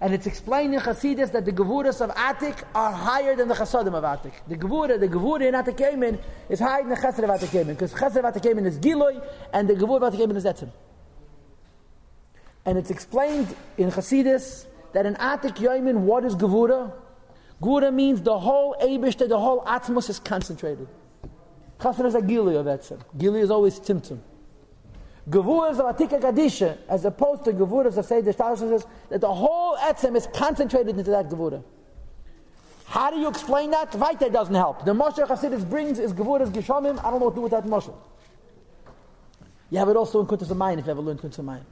And 0.02 0.12
it's 0.12 0.26
explained 0.26 0.75
in 0.75 0.80
Chasidus 0.80 1.32
that 1.32 1.47
the 1.47 1.52
Gevuras 1.52 2.02
of 2.02 2.11
Atik 2.11 2.62
are 2.75 2.92
higher 2.92 3.35
than 3.35 3.49
the 3.49 3.54
Chasadim 3.54 3.94
of 3.94 4.04
Atik. 4.04 4.32
The 4.47 4.56
Gevurah, 4.56 5.00
the 5.00 5.09
Gevurah 5.09 5.49
in 5.49 5.54
Atik 5.54 5.80
Yemen 5.80 6.18
is 6.50 6.61
higher 6.61 6.82
than 6.82 6.90
the 6.90 6.97
Chesed 6.97 7.25
of 7.25 7.30
Atik 7.30 7.52
Yemen. 7.54 7.75
Because 7.75 7.94
Chesed 7.94 8.16
of 8.16 8.25
Atik 8.25 8.44
Yemen 8.44 8.66
is 8.66 8.78
Giloy 8.78 9.26
and 9.54 9.68
the 9.68 9.75
Gevurah 9.75 10.06
of 10.06 10.12
Atik 10.12 10.18
Yemen 10.18 10.37
is 10.37 10.44
Etzim. 10.44 10.70
And 12.66 12.76
it's 12.76 12.90
explained 12.90 13.54
in 13.78 13.90
Chasidus 13.90 14.66
that 14.92 15.06
in 15.06 15.14
Atik 15.14 15.61
Yemen, 15.61 16.06
what 16.06 16.25
is 16.25 16.35
Gevurah? 16.35 16.92
Gevurah 17.62 17.92
means 17.92 18.23
the 18.23 18.38
whole 18.38 18.75
Abishta, 18.80 19.28
the 19.28 19.38
whole 19.38 19.64
Atmos 19.64 20.09
is 20.09 20.18
concentrated. 20.18 20.88
Chassid 21.78 22.06
is 22.06 22.14
a 22.14 22.23
Gili 22.23 22.56
of 22.56 22.66
Etzem. 22.66 23.00
Gili 23.16 23.40
is 23.40 23.50
always 23.50 23.80
Timtum. 23.80 24.18
is 25.26 25.78
of 25.80 25.97
Atika 25.97 26.20
Kadisha, 26.20 26.76
as 26.88 27.04
opposed 27.04 27.44
to 27.44 27.52
Gevuras 27.52 27.97
of 27.97 28.04
Seder 28.04 28.32
Shtash, 28.32 28.87
that 29.09 29.20
the 29.20 29.32
whole 29.32 29.76
Etzem 29.78 30.16
is 30.16 30.26
concentrated 30.35 30.99
into 30.99 31.11
that 31.11 31.28
Gevura. 31.28 31.62
How 32.85 33.11
do 33.11 33.18
you 33.18 33.28
explain 33.28 33.70
that? 33.70 33.94
Weiter 33.94 34.28
doesn't 34.28 34.54
help. 34.54 34.85
The 34.85 34.92
Moshe 34.92 35.25
Chassidus 35.26 35.68
brings 35.68 35.99
is 35.99 36.12
Gevuras 36.12 36.50
Gishomim. 36.50 36.99
I 36.99 37.11
don't 37.11 37.20
know 37.20 37.26
what 37.26 37.30
to 37.30 37.37
do 37.37 37.42
with 37.42 37.52
that 37.52 37.64
Moshe. 37.64 37.94
You 39.70 39.78
have 39.78 39.88
it 39.88 39.97
also 39.97 40.20
in 40.20 40.26
Kuntas 40.26 40.49
Amayim 40.49 40.80
if 40.80 40.87
you 40.87 40.90
ever 40.90 41.00
learned 41.00 41.21
Kuntas 41.21 41.38
Amayim. 41.38 41.62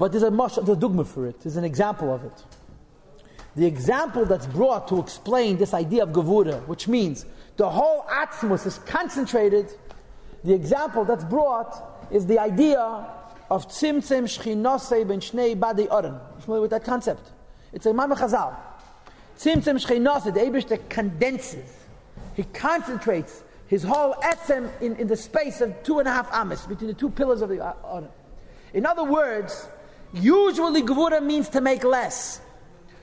But 0.00 0.12
there's 0.12 0.22
a 0.22 0.30
Moshe, 0.30 0.54
there's 0.56 0.78
a 0.78 0.80
dogma 0.80 1.04
for 1.04 1.26
it. 1.26 1.42
There's 1.42 1.58
an 1.58 1.64
example 1.64 2.14
of 2.14 2.24
it. 2.24 2.44
The 3.54 3.66
example 3.66 4.24
that's 4.24 4.46
brought 4.46 4.88
to 4.88 4.98
explain 4.98 5.58
this 5.58 5.74
idea 5.74 6.04
of 6.04 6.08
Gevura, 6.08 6.66
which 6.66 6.88
means 6.88 7.26
the 7.58 7.68
whole 7.68 8.06
Atzmus 8.10 8.64
is 8.66 8.78
concentrated 8.78 9.74
the 10.42 10.54
example 10.54 11.04
that's 11.04 11.24
brought 11.24 12.08
is 12.10 12.24
the 12.24 12.38
idea 12.38 12.80
of 12.80 13.68
tzimtzim 13.68 14.24
shchinosei 14.24 15.06
ben 15.06 15.20
shnei 15.20 15.58
badi 15.58 15.86
oren. 15.88 16.18
Familiar 16.38 16.62
with 16.62 16.70
that 16.70 16.82
concept? 16.82 17.32
It's 17.74 17.84
a 17.84 17.92
Mama 17.92 18.16
Chazal. 18.16 18.56
Tzimtzim 19.36 19.84
shchinosei, 19.84 20.32
the 20.32 20.40
Abish 20.40 20.66
that 20.68 20.88
condenses. 20.88 21.76
He 22.36 22.44
concentrates 22.44 23.42
his 23.66 23.82
whole 23.82 24.14
etzem 24.14 24.70
in, 24.80 24.96
in 24.96 25.08
the 25.08 25.16
space 25.16 25.60
of 25.60 25.82
two 25.82 25.98
and 25.98 26.08
a 26.08 26.10
half 26.10 26.32
amas, 26.32 26.64
between 26.66 26.88
the 26.88 26.94
two 26.94 27.10
pillars 27.10 27.42
of 27.42 27.50
the 27.50 27.62
uh, 27.62 27.74
oren. 27.84 28.08
In 28.72 28.86
other 28.86 29.04
words, 29.04 29.68
usually 30.12 30.82
Gevura 30.82 31.22
means 31.22 31.48
to 31.50 31.60
make 31.60 31.84
less. 31.84 32.40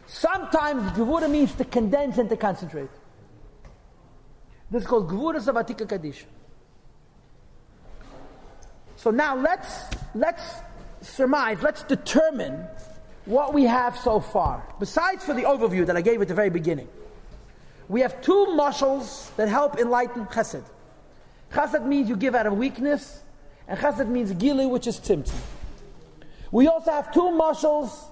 Sometimes 0.07 0.91
Gevura 0.91 1.29
means 1.29 1.53
to 1.55 1.65
condense 1.65 2.17
and 2.17 2.29
to 2.29 2.37
concentrate. 2.37 2.89
This 4.71 4.83
is 4.83 4.87
called 4.87 5.09
Gevura 5.09 5.39
Savatika 5.41 5.87
Kaddish. 5.87 6.25
So 8.97 9.11
now 9.11 9.35
let's 9.35 9.85
let's 10.15 10.43
surmise, 11.01 11.61
let's 11.61 11.83
determine 11.83 12.65
what 13.25 13.53
we 13.53 13.63
have 13.63 13.97
so 13.97 14.19
far. 14.19 14.63
Besides 14.79 15.23
for 15.23 15.33
the 15.33 15.43
overview 15.43 15.85
that 15.85 15.95
I 15.95 16.01
gave 16.01 16.21
at 16.21 16.27
the 16.27 16.33
very 16.33 16.49
beginning, 16.49 16.87
we 17.87 18.01
have 18.01 18.21
two 18.21 18.55
muscles 18.55 19.31
that 19.37 19.47
help 19.47 19.77
enlighten 19.77 20.25
chesed. 20.27 20.63
Chesed 21.51 21.85
means 21.85 22.09
you 22.09 22.15
give 22.15 22.35
out 22.35 22.47
of 22.47 22.57
weakness, 22.57 23.21
and 23.67 23.79
chesed 23.79 24.07
means 24.07 24.31
gili, 24.33 24.65
which 24.65 24.87
is 24.87 24.99
tzimtzum. 24.99 25.35
We 26.51 26.67
also 26.67 26.91
have 26.91 27.11
two 27.13 27.31
muscles 27.31 28.05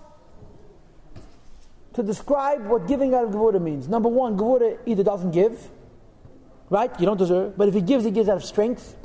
to 1.93 2.03
describe 2.03 2.65
what 2.67 2.87
giving 2.87 3.13
out 3.13 3.25
of 3.25 3.31
Gevura 3.31 3.61
means. 3.61 3.87
Number 3.87 4.09
one, 4.09 4.37
Gevura 4.37 4.77
either 4.85 5.03
doesn't 5.03 5.31
give, 5.31 5.69
right? 6.69 6.91
You 6.99 7.05
don't 7.05 7.17
deserve, 7.17 7.57
but 7.57 7.69
if 7.69 7.73
he 7.73 7.81
gives, 7.81 8.03
he 8.03 8.11
gives 8.11 8.27
out 8.27 8.37
of 8.37 8.43
strength. 8.43 8.95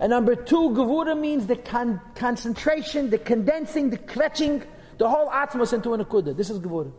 And 0.00 0.10
number 0.10 0.34
two, 0.34 0.70
Gevura 0.70 1.18
means 1.18 1.46
the 1.46 1.54
con- 1.56 2.00
concentration, 2.16 3.10
the 3.10 3.18
condensing, 3.18 3.90
the 3.90 3.98
clutching, 3.98 4.64
the 4.98 5.08
whole 5.08 5.28
atmos 5.30 5.72
into 5.72 5.94
an 5.94 6.04
akudah. 6.04 6.36
This 6.36 6.50
is 6.50 6.58
Gevura. 6.58 6.90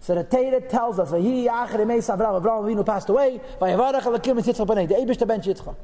So 0.00 0.14
the 0.14 0.24
Torah 0.24 0.60
tells 0.60 0.98
us, 0.98 1.10
Avraham 1.10 2.42
Avinu 2.42 2.84
passed 2.84 3.08
away, 3.08 3.40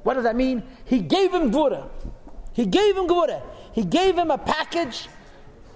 What 0.02 0.14
does 0.14 0.24
that 0.24 0.36
mean? 0.36 0.62
He 0.84 1.00
gave 1.00 1.32
him 1.32 1.50
Gevura. 1.50 1.88
He 2.54 2.64
gave 2.64 2.96
him 2.96 3.06
Gevura. 3.06 3.42
He 3.72 3.84
gave 3.84 4.16
him 4.16 4.30
a 4.30 4.38
package 4.38 5.08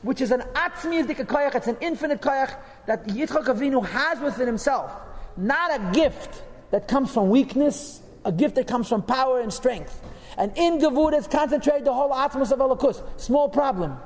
which 0.02 0.20
is 0.20 0.30
an 0.30 0.40
atzmi 0.54 1.04
koyach, 1.04 1.54
it's 1.56 1.66
an 1.66 1.76
infinite 1.80 2.20
koyach 2.20 2.56
that 2.86 3.06
Yitzchak 3.08 3.46
Avinu 3.46 3.84
has 3.84 4.20
within 4.20 4.46
himself. 4.46 4.92
Not 5.36 5.74
a 5.74 5.92
gift 5.92 6.42
that 6.70 6.86
comes 6.86 7.12
from 7.12 7.30
weakness, 7.30 8.00
a 8.24 8.32
gift 8.32 8.54
that 8.54 8.66
comes 8.66 8.88
from 8.88 9.02
power 9.02 9.40
and 9.40 9.52
strength. 9.52 10.00
And 10.36 10.56
in 10.56 10.78
Gevurah 10.78 11.18
is 11.18 11.26
concentrated 11.26 11.84
the 11.84 11.92
whole 11.92 12.10
atmos 12.10 12.52
of 12.52 12.60
Elokus. 12.60 13.02
Small 13.20 13.48
problem. 13.48 13.96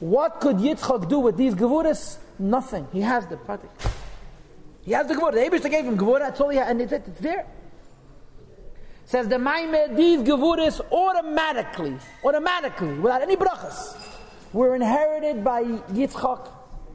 What 0.00 0.40
could 0.40 0.56
Yitzchak 0.56 1.08
do 1.08 1.18
with 1.18 1.36
these 1.36 1.54
Gevuras? 1.54 2.16
Nothing. 2.38 2.88
He 2.92 3.02
has 3.02 3.26
the 3.26 3.36
party. 3.36 3.68
He 4.84 4.92
has 4.92 5.06
the 5.06 5.14
Gevurah. 5.14 5.32
The 5.32 5.40
Abish 5.40 5.70
gave 5.70 5.84
him 5.84 5.98
Gevurah, 5.98 6.20
that's 6.20 6.40
all 6.40 6.48
he 6.48 6.56
had, 6.56 6.68
and 6.68 6.80
it's, 6.80 6.92
it's 6.92 7.20
there. 7.20 7.46
Says 9.12 9.28
the 9.28 9.36
Maimed, 9.36 9.94
these 9.94 10.20
Gevuras 10.20 10.80
automatically, 10.90 11.98
automatically, 12.24 12.94
without 12.94 13.20
any 13.20 13.36
brachas, 13.36 13.94
were 14.54 14.74
inherited 14.74 15.44
by 15.44 15.64
Yitzchak 15.64 16.48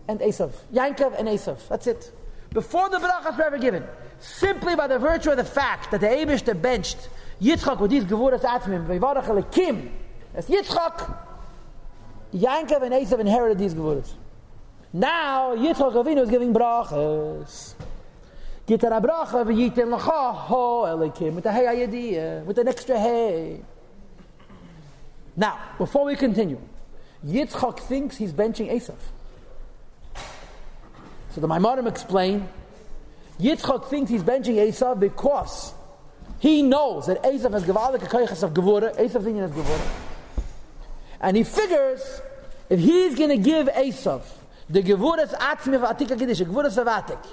and 0.08 0.20
Esav. 0.22 0.52
Yankov 0.74 1.14
and 1.20 1.28
Esav. 1.28 1.68
That's 1.68 1.86
it. 1.86 2.12
Before 2.50 2.90
the 2.90 2.98
brachas 2.98 3.38
were 3.38 3.44
ever 3.44 3.60
given 3.60 3.84
simply 4.18 4.76
by 4.76 4.88
the 4.88 4.98
virtue 4.98 5.30
of 5.30 5.38
the 5.38 5.44
fact 5.44 5.92
that 5.92 6.02
the 6.02 6.08
Abishter 6.08 6.60
benched 6.60 7.08
Yitzchak 7.40 7.80
with 7.80 7.92
these 7.92 8.04
Gevuras 8.04 8.42
Atmim, 8.42 8.88
Vevarach 8.88 9.26
Alekim, 9.26 9.92
as 10.34 10.48
Yitzchak, 10.48 11.16
Yankov 12.34 12.82
and 12.82 12.94
Esav 12.96 13.20
inherited 13.20 13.60
these 13.60 13.76
Gevuras. 13.76 14.10
Now, 14.92 15.56
Yitzchak 15.56 15.94
Avinu 15.94 16.24
is 16.24 16.32
giving 16.32 16.52
brachas. 16.52 17.76
Gitar 18.68 19.02
bracha 19.02 19.46
v'yitin 19.46 19.96
l'cha 19.96 20.34
ho 20.34 20.84
elikim 20.84 21.36
with 21.36 21.46
the 21.46 21.52
hey 21.52 21.66
ayadiyah, 21.66 22.44
with 22.44 22.58
an 22.58 22.68
extra 22.68 23.00
hey. 23.00 23.62
Now, 25.38 25.58
before 25.78 26.04
we 26.06 26.16
continue, 26.16 26.60
Yitzchak 27.26 27.80
thinks 27.80 28.18
he's 28.18 28.34
benching 28.34 28.70
Esav. 28.70 28.98
So 31.32 31.42
the 31.42 31.48
Maimonim 31.48 31.88
explain 31.88 32.50
Yitzchak 33.40 33.88
thinks 33.88 34.12
he's 34.12 34.24
benching 34.24 34.56
Esav 34.56 35.00
because 35.00 35.74
he 36.40 36.62
knows 36.62 37.06
that 37.06 37.24
Esav 37.24 37.54
has 37.54 37.64
Gevalik 37.64 38.00
Kaychas 38.00 38.44
of 38.44 38.54
Gevura. 38.54 38.96
Esav 38.98 39.24
thinking 39.24 39.38
has 39.38 39.52
Gevura. 39.52 39.88
And 41.22 41.38
he 41.38 41.44
figures 41.44 42.22
if 42.70 42.80
he's 42.80 43.16
going 43.16 43.30
to 43.30 43.38
give 43.38 43.68
Esav 43.68 44.24
the 44.70 44.84
Gevuras 44.84 45.34
Atzmi 45.36 45.80
Atika 45.80 46.18
Kiddush, 46.18 46.42
Gevuras 46.42 46.78
of 46.78 46.88
Atik, 46.88 47.26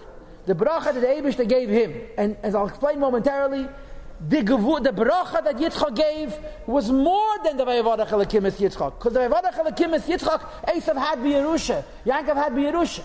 the 0.46 0.54
bracha 0.54 0.92
that 0.94 1.02
Abish 1.02 1.48
gave 1.48 1.68
him, 1.68 1.94
and 2.18 2.37
as 2.42 2.54
I'll 2.54 2.66
explain 2.66 3.00
momentarily, 3.00 3.68
the 4.28 4.42
the 4.42 4.92
bracha 4.92 5.44
that 5.44 5.57
Yitzchak 5.57 5.96
gave 5.96 6.35
was 6.66 6.90
more 6.90 7.38
than 7.44 7.57
the 7.57 7.64
Vayavada 7.64 8.07
Chalakim 8.07 8.46
Yitzchak. 8.59 8.98
Because 8.98 9.12
the 9.12 9.20
Vayavada 9.20 9.52
Chalakim 9.52 9.94
es 9.94 10.07
Yitzchak, 10.07 10.40
Esav 10.68 10.96
had 10.96 11.18
B'Yerusha, 11.18 11.85
Yankov 12.07 12.37
had 12.37 12.52
B'Yerusha. 12.52 13.02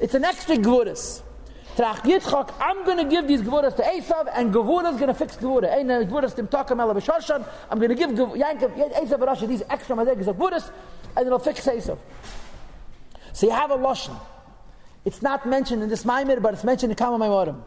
It's 0.00 0.14
an 0.14 0.24
extra 0.24 0.56
Gevuras. 0.56 1.22
Trach 1.76 2.00
Yitzchak, 2.00 2.52
I'm 2.60 2.84
going 2.84 2.98
to 2.98 3.04
give 3.04 3.26
these 3.26 3.40
Gevuras 3.40 3.74
to 3.76 3.82
Esav, 3.82 4.30
and 4.34 4.52
Gevuras 4.52 4.94
going 4.98 5.08
to 5.08 5.14
fix 5.14 5.36
Gevura. 5.36 5.72
Ein 5.72 5.88
Gevuras 5.88 6.36
tim 6.36 6.46
Takam 6.46 6.80
Ela 6.80 6.94
B'Shoshan, 6.94 7.46
I'm 7.70 7.78
going 7.78 7.88
to 7.88 7.94
give 7.94 8.10
Yankov, 8.10 8.92
Esav 8.92 9.18
Rasha 9.18 9.48
these 9.48 9.62
extra 9.70 9.96
Madegas 9.96 10.26
of 10.26 10.36
Gevuras, 10.36 10.70
and 11.16 11.26
it'll 11.26 11.38
fix 11.38 11.66
Esav. 11.66 11.98
So 13.32 13.46
you 13.46 13.52
have 13.52 13.70
a 13.70 13.76
Lashon. 13.78 14.16
It's 15.04 15.22
not 15.22 15.46
mentioned 15.46 15.82
in 15.82 15.88
this 15.88 16.04
Maimir, 16.04 16.40
but 16.40 16.54
it's 16.54 16.64
mentioned 16.64 16.92
in 16.92 16.96
Kama 16.96 17.24
Maimorim 17.24 17.62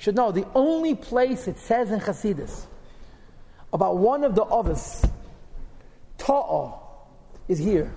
should 0.00 0.16
know 0.16 0.32
the 0.32 0.46
only 0.54 0.94
place 0.94 1.46
it 1.46 1.58
says 1.58 1.90
in 1.90 2.00
Chasidus 2.00 2.64
about 3.72 3.98
one 3.98 4.24
of 4.24 4.34
the 4.34 4.42
others, 4.42 5.04
Ta'a, 6.16 6.72
is 7.48 7.58
here. 7.58 7.92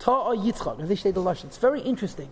Ta'a 0.00 0.36
Yitzchak, 0.36 0.80
as 0.82 0.88
they 0.88 0.96
say 0.96 1.12
the 1.12 1.22
Lashon. 1.22 1.44
It's 1.46 1.58
very 1.58 1.80
interesting. 1.80 2.28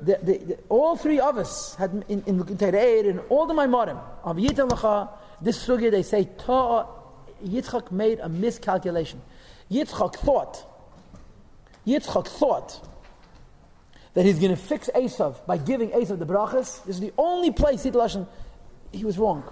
The, 0.00 0.18
the, 0.22 0.38
the, 0.38 0.58
all 0.68 0.96
three 0.96 1.18
of 1.18 1.36
us 1.36 1.74
had 1.74 2.04
in, 2.08 2.22
in, 2.26 2.44
Tereid 2.44 3.10
and 3.10 3.20
all 3.28 3.46
the 3.46 3.54
Maimorim 3.54 4.00
of 4.22 4.36
Lacha, 4.36 5.08
this 5.40 5.66
sugya 5.66 5.90
they 5.90 6.02
say 6.02 6.28
Ta'a 6.38 6.86
Yitzchak 7.44 7.90
made 7.90 8.20
a 8.20 8.28
miscalculation. 8.28 9.20
Yitzchak 9.68 10.14
thought, 10.16 10.64
Yitzchak 11.84 12.28
thought 12.28 12.80
that 14.16 14.24
he's 14.24 14.38
going 14.38 14.50
to 14.50 14.56
fix 14.56 14.88
Esav 14.94 15.44
by 15.44 15.58
giving 15.58 15.90
Esav 15.90 16.18
the 16.18 16.24
brachas. 16.24 16.82
This 16.86 16.96
is 16.96 17.00
the 17.00 17.12
only 17.18 17.50
place 17.50 17.82
he 17.82 17.90
was 17.90 19.18
wrong. 19.18 19.44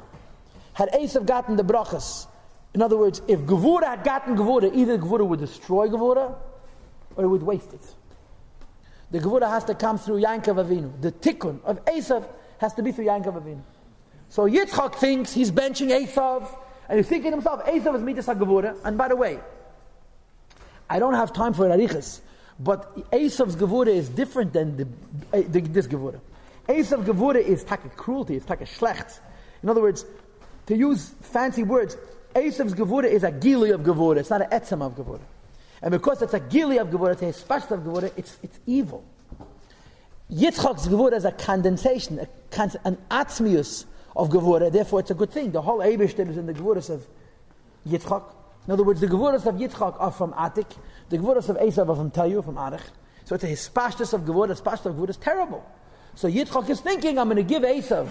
Had 0.72 0.88
Esav 0.88 1.26
gotten 1.26 1.56
the 1.56 1.62
brachas, 1.62 2.26
in 2.72 2.80
other 2.80 2.96
words, 2.96 3.20
if 3.28 3.40
Gevura 3.40 3.84
had 3.84 4.04
gotten 4.04 4.36
Gevura, 4.36 4.74
either 4.74 4.96
Gevura 4.96 5.26
would 5.26 5.40
destroy 5.40 5.88
Gevura 5.88 6.34
or 7.14 7.24
it 7.24 7.28
would 7.28 7.42
waste 7.42 7.74
it. 7.74 7.94
The 9.10 9.18
Gevura 9.18 9.50
has 9.50 9.64
to 9.64 9.74
come 9.74 9.98
through 9.98 10.22
Yankov 10.22 10.64
Avinu. 10.64 10.98
The 10.98 11.12
tikkun 11.12 11.62
of 11.64 11.84
Esav 11.84 12.26
has 12.56 12.72
to 12.72 12.82
be 12.82 12.90
through 12.90 13.04
Yankov 13.04 13.42
Avinu. 13.42 13.60
So 14.30 14.48
Yitzchak 14.48 14.94
thinks 14.94 15.34
he's 15.34 15.52
benching 15.52 15.90
Esav, 15.90 16.48
and 16.88 16.98
he's 16.98 17.06
thinking 17.06 17.32
to 17.32 17.36
himself, 17.36 17.62
Esav 17.66 17.96
is 17.96 18.02
Midas 18.02 18.28
HaGevura. 18.28 18.78
And 18.82 18.96
by 18.96 19.08
the 19.08 19.16
way, 19.16 19.40
I 20.88 20.98
don't 20.98 21.14
have 21.14 21.34
time 21.34 21.52
for 21.52 21.68
Arichas. 21.68 22.20
But 22.58 23.10
Esav's 23.10 23.56
Gevura 23.56 23.88
is 23.88 24.08
different 24.08 24.52
than 24.52 24.76
the, 24.76 24.84
uh, 25.32 25.42
the, 25.48 25.60
this 25.60 25.86
Gevura. 25.86 26.20
Esav's 26.68 27.06
Gevura 27.06 27.36
is 27.36 27.64
taka 27.64 27.88
cruelty, 27.90 28.36
it's 28.36 28.46
taka 28.46 28.64
schlecht. 28.64 29.18
In 29.62 29.68
other 29.68 29.80
words, 29.80 30.04
to 30.66 30.76
use 30.76 31.14
fancy 31.20 31.62
words, 31.62 31.96
Esav's 32.34 32.74
Gevura 32.74 33.04
is 33.04 33.24
a 33.24 33.32
gili 33.32 33.70
of 33.70 33.80
Gevura, 33.82 34.18
it's 34.18 34.30
not 34.30 34.42
an 34.42 34.50
etzem 34.50 34.82
of 34.82 34.94
Gevura. 34.94 35.20
And 35.82 35.90
because 35.90 36.22
it's 36.22 36.34
a 36.34 36.40
gili 36.40 36.78
of 36.78 36.88
Gevura, 36.88 37.12
it's 37.12 37.22
a 37.22 37.32
special 37.32 37.74
of 37.74 37.80
Gevura, 37.80 38.12
it's, 38.16 38.38
it's 38.42 38.58
evil. 38.66 39.04
Yitzchak's 40.30 40.86
Gevura 40.88 41.14
is 41.14 41.24
a 41.24 41.32
condensation, 41.32 42.20
a, 42.20 42.28
an 42.84 42.96
atzmius 43.10 43.84
of 44.16 44.30
Gevura, 44.30 44.70
therefore 44.70 45.00
it's 45.00 45.10
a 45.10 45.14
good 45.14 45.30
thing. 45.30 45.50
The 45.50 45.60
whole 45.60 45.80
Eibishter 45.80 46.28
is 46.28 46.36
in 46.36 46.46
the 46.46 46.54
Gevuras 46.54 46.88
of 46.88 47.06
Yitzchak. 47.86 48.24
In 48.66 48.72
other 48.72 48.82
words, 48.82 49.00
the 49.00 49.06
Gevuras 49.06 49.46
of 49.46 49.56
Yitzchak 49.56 49.96
are 49.98 50.10
from 50.10 50.32
Atik, 50.32 50.76
the 51.10 51.18
Gevuras 51.18 51.48
of 51.48 51.56
Esav 51.56 51.88
are 51.88 51.96
from 51.96 52.10
Tayu, 52.10 52.42
from 52.42 52.54
Arich. 52.56 52.82
So 53.24 53.34
it's 53.34 53.44
a 53.44 53.48
hispashtus 53.48 54.14
of 54.14 54.22
Gevuras, 54.22 54.62
pashtus 54.62 54.86
of 54.86 54.94
Gevuras, 54.96 55.20
terrible. 55.20 55.64
So 56.14 56.30
Yitzchak 56.30 56.70
is 56.70 56.80
thinking, 56.80 57.18
I'm 57.18 57.28
going 57.28 57.36
to 57.36 57.42
give 57.42 57.62
Esav 57.62 58.08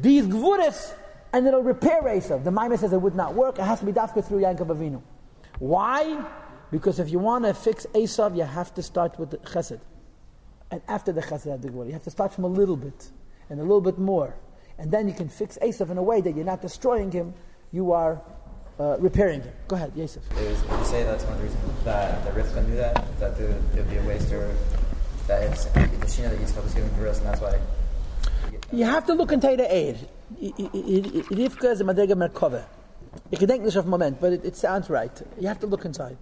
these 0.00 0.26
Gevuras, 0.26 0.94
and 1.32 1.46
it'll 1.46 1.62
repair 1.62 2.02
Esav. 2.02 2.44
The 2.44 2.50
Maimon 2.50 2.78
says 2.78 2.92
it 2.92 3.00
would 3.00 3.16
not 3.16 3.34
work, 3.34 3.58
it 3.58 3.64
has 3.64 3.80
to 3.80 3.86
be 3.86 3.92
dafka 3.92 4.24
through 4.24 4.40
Yankov 4.42 4.68
Avinu. 4.68 5.02
Why? 5.58 6.24
Because 6.70 6.98
if 7.00 7.10
you 7.10 7.18
want 7.18 7.44
to 7.44 7.54
fix 7.54 7.86
Esav, 7.86 8.36
you 8.36 8.44
have 8.44 8.72
to 8.74 8.82
start 8.82 9.18
with 9.18 9.30
the 9.30 9.38
chesed. 9.38 9.80
And 10.70 10.80
after 10.88 11.12
the 11.12 11.22
chesed, 11.22 11.60
the 11.60 11.68
Gevura. 11.68 11.86
You 11.86 11.92
have 11.92 12.04
to 12.04 12.10
start 12.10 12.32
from 12.32 12.44
a 12.44 12.48
little 12.48 12.76
bit, 12.76 13.10
and 13.50 13.58
a 13.58 13.62
little 13.62 13.80
bit 13.80 13.98
more. 13.98 14.36
And 14.78 14.90
then 14.90 15.08
you 15.08 15.14
can 15.14 15.28
fix 15.28 15.58
Esav 15.60 15.90
in 15.90 15.98
a 15.98 16.02
way 16.02 16.20
that 16.20 16.34
you're 16.36 16.44
not 16.44 16.62
destroying 16.62 17.10
him, 17.10 17.34
you 17.72 17.92
are 17.92 18.22
uh, 18.78 18.96
repairing 18.98 19.40
them. 19.40 19.52
Go 19.68 19.76
ahead, 19.76 19.92
Yosef. 19.94 20.22
you 20.38 20.84
say 20.84 21.02
that's 21.04 21.24
one 21.24 21.34
of 21.34 21.38
the 21.38 21.44
reasons 21.44 21.84
that 21.84 22.24
the 22.24 22.30
Rivka 22.30 22.66
knew 22.66 22.76
that, 22.76 22.94
that 23.18 23.36
there 23.36 23.48
would 23.48 23.90
be 23.90 23.96
a 23.96 24.02
waste 24.02 24.32
or 24.32 24.54
that 25.26 25.42
it's 25.42 25.64
the 25.66 25.80
Shina 25.80 26.30
that 26.30 26.38
Yitzchak 26.38 26.62
was 26.62 26.74
giving 26.74 26.90
for 26.90 27.06
us, 27.08 27.18
and 27.18 27.26
that's 27.26 27.40
why. 27.40 27.58
You 28.72 28.84
have 28.84 29.06
to 29.06 29.14
look 29.14 29.32
into 29.32 29.56
the 29.56 29.74
aid. 29.74 29.98
Rivka 30.40 31.72
is 31.72 31.80
a 31.80 31.84
Madrega 31.84 32.14
Merkova. 32.14 32.64
You 33.30 33.38
can 33.38 33.46
think 33.46 33.64
this 33.64 33.76
of 33.76 33.86
moment, 33.86 34.20
but 34.20 34.32
it, 34.32 34.44
it 34.44 34.56
sounds 34.56 34.88
right. 34.88 35.10
You 35.38 35.48
have 35.48 35.60
to 35.60 35.66
look 35.66 35.84
inside. 35.84 36.16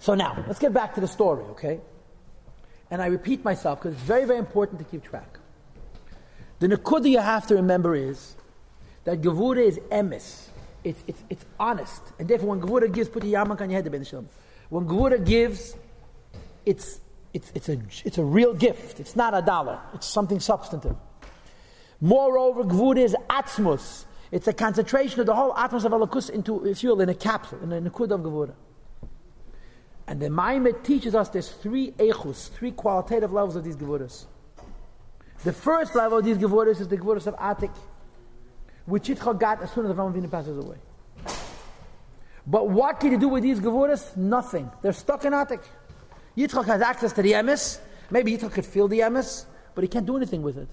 So 0.00 0.14
now, 0.14 0.44
let's 0.46 0.58
get 0.58 0.72
back 0.72 0.94
to 0.96 1.00
the 1.00 1.08
story, 1.08 1.44
okay? 1.52 1.80
And 2.90 3.00
I 3.00 3.06
repeat 3.06 3.44
myself 3.44 3.80
because 3.80 3.94
it's 3.94 4.02
very, 4.02 4.26
very 4.26 4.38
important 4.38 4.78
to 4.80 4.84
keep 4.84 5.02
track. 5.02 5.38
The 6.58 6.68
Nakuda 6.68 7.08
you 7.08 7.18
have 7.18 7.46
to 7.46 7.54
remember 7.54 7.94
is 7.94 8.36
that 9.04 9.22
Gevura 9.22 9.64
is 9.64 9.78
emis 9.90 10.48
it's, 10.84 11.02
it's, 11.06 11.22
it's 11.30 11.44
honest. 11.58 12.02
And 12.18 12.28
therefore, 12.28 12.50
when 12.50 12.60
Gevura 12.60 12.92
gives, 12.92 13.08
put 13.08 13.24
your 13.24 13.44
yarmulke 13.44 13.62
on 13.62 13.70
your 13.70 13.82
head, 13.82 13.90
Ben 13.90 14.04
Shalom. 14.04 14.28
When 14.68 14.86
Gevura 14.86 15.24
gives, 15.24 15.74
it's, 16.64 17.00
it's, 17.32 17.50
it's, 17.54 17.68
a, 17.68 17.80
it's 18.04 18.18
a 18.18 18.24
real 18.24 18.54
gift. 18.54 19.00
It's 19.00 19.16
not 19.16 19.36
a 19.36 19.42
dollar. 19.42 19.80
It's 19.94 20.06
something 20.06 20.40
substantive. 20.40 20.96
Moreover, 22.00 22.64
Gevura 22.64 22.98
is 22.98 23.16
atzmus. 23.30 24.04
It's 24.30 24.46
a 24.46 24.52
concentration 24.52 25.20
of 25.20 25.26
the 25.26 25.34
whole 25.34 25.54
atmos 25.54 25.84
of 25.84 25.92
Alakus 25.92 26.28
into, 26.28 26.66
if 26.66 26.82
you 26.82 26.90
will, 26.90 27.00
in 27.00 27.08
a 27.08 27.14
capsule, 27.14 27.60
in 27.62 27.72
a 27.72 27.80
Nakud 27.80 28.10
of 28.10 28.20
Gevura. 28.20 28.54
And 30.06 30.20
the 30.20 30.28
Maimed 30.28 30.84
teaches 30.84 31.14
us 31.14 31.30
there's 31.30 31.48
three 31.48 31.92
echus, 31.92 32.50
three 32.50 32.72
qualitative 32.72 33.32
levels 33.32 33.56
of 33.56 33.64
these 33.64 33.76
Gevuras. 33.76 34.26
The 35.44 35.52
first 35.52 35.94
level 35.94 36.18
of 36.18 36.24
these 36.24 36.36
Gevuras 36.36 36.80
is 36.80 36.88
the 36.88 36.96
Gevuras 36.98 37.26
of 37.26 37.36
Atik 37.36 37.74
which 38.86 39.08
Yitzchak 39.08 39.38
got 39.38 39.62
as 39.62 39.70
soon 39.72 39.86
as 39.86 39.92
Avraham 39.96 40.14
Avinu 40.14 40.30
passes 40.30 40.58
away. 40.58 40.76
But 42.46 42.68
what 42.68 43.00
can 43.00 43.12
you 43.12 43.18
do 43.18 43.28
with 43.28 43.42
these 43.42 43.58
Gevuras? 43.58 44.16
Nothing. 44.16 44.70
They're 44.82 44.92
stuck 44.92 45.24
in 45.24 45.32
Atik. 45.32 45.62
Yitzchak 46.36 46.66
has 46.66 46.82
access 46.82 47.12
to 47.14 47.22
the 47.22 47.32
emes. 47.32 47.78
Maybe 48.10 48.36
Yitzchak 48.36 48.52
could 48.52 48.66
feel 48.66 48.88
the 48.88 49.00
emes, 49.00 49.46
but 49.74 49.82
he 49.82 49.88
can't 49.88 50.04
do 50.04 50.16
anything 50.16 50.42
with 50.42 50.58
it. 50.58 50.68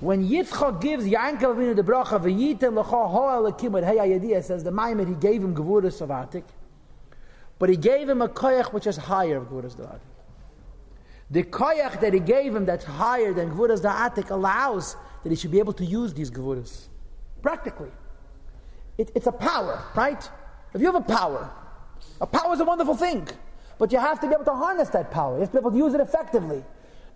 When 0.00 0.28
Yitzchak 0.28 0.80
gives 0.80 1.04
Yankov 1.04 1.56
Avinu 1.56 1.76
the 1.76 1.82
bracha, 1.82 2.20
v'yitem 2.20 2.74
l'cha 2.74 3.08
ho'al 3.08 3.42
l'kimud 3.44 3.84
hey 3.84 4.40
says 4.42 4.64
the 4.64 4.70
Maimed, 4.70 5.08
he 5.08 5.14
gave 5.14 5.42
him 5.42 5.54
Gevuras 5.54 6.00
of 6.00 6.10
Atik, 6.10 6.44
but 7.58 7.68
he 7.68 7.76
gave 7.76 8.08
him 8.08 8.20
a 8.22 8.28
koyach 8.28 8.72
which 8.72 8.86
is 8.86 8.96
higher 8.96 9.38
of 9.38 9.44
Gevuras 9.44 9.78
of 9.78 9.86
Atik. 9.86 10.00
The 11.30 11.42
koyach 11.42 12.00
that 12.00 12.12
he 12.12 12.20
gave 12.20 12.54
him 12.54 12.66
that's 12.66 12.84
higher 12.84 13.32
than 13.32 13.50
Gevuras 13.50 13.82
Atik 13.82 14.30
allows 14.30 14.96
that 15.26 15.30
he 15.30 15.36
should 15.36 15.50
be 15.50 15.58
able 15.58 15.72
to 15.72 15.84
use 15.84 16.14
these 16.14 16.30
gevuras. 16.30 16.86
Practically. 17.42 17.90
It, 18.96 19.10
it's 19.16 19.26
a 19.26 19.32
power, 19.32 19.82
right? 19.96 20.30
If 20.72 20.80
you 20.80 20.86
have 20.86 20.94
a 20.94 21.00
power, 21.00 21.50
a 22.20 22.26
power 22.28 22.54
is 22.54 22.60
a 22.60 22.64
wonderful 22.64 22.94
thing, 22.94 23.26
but 23.76 23.90
you 23.90 23.98
have 23.98 24.20
to 24.20 24.28
be 24.28 24.34
able 24.34 24.44
to 24.44 24.54
harness 24.54 24.88
that 24.90 25.10
power. 25.10 25.34
You 25.34 25.40
have 25.40 25.50
to 25.50 25.54
be 25.54 25.58
able 25.58 25.72
to 25.72 25.76
use 25.78 25.94
it 25.94 26.00
effectively. 26.00 26.62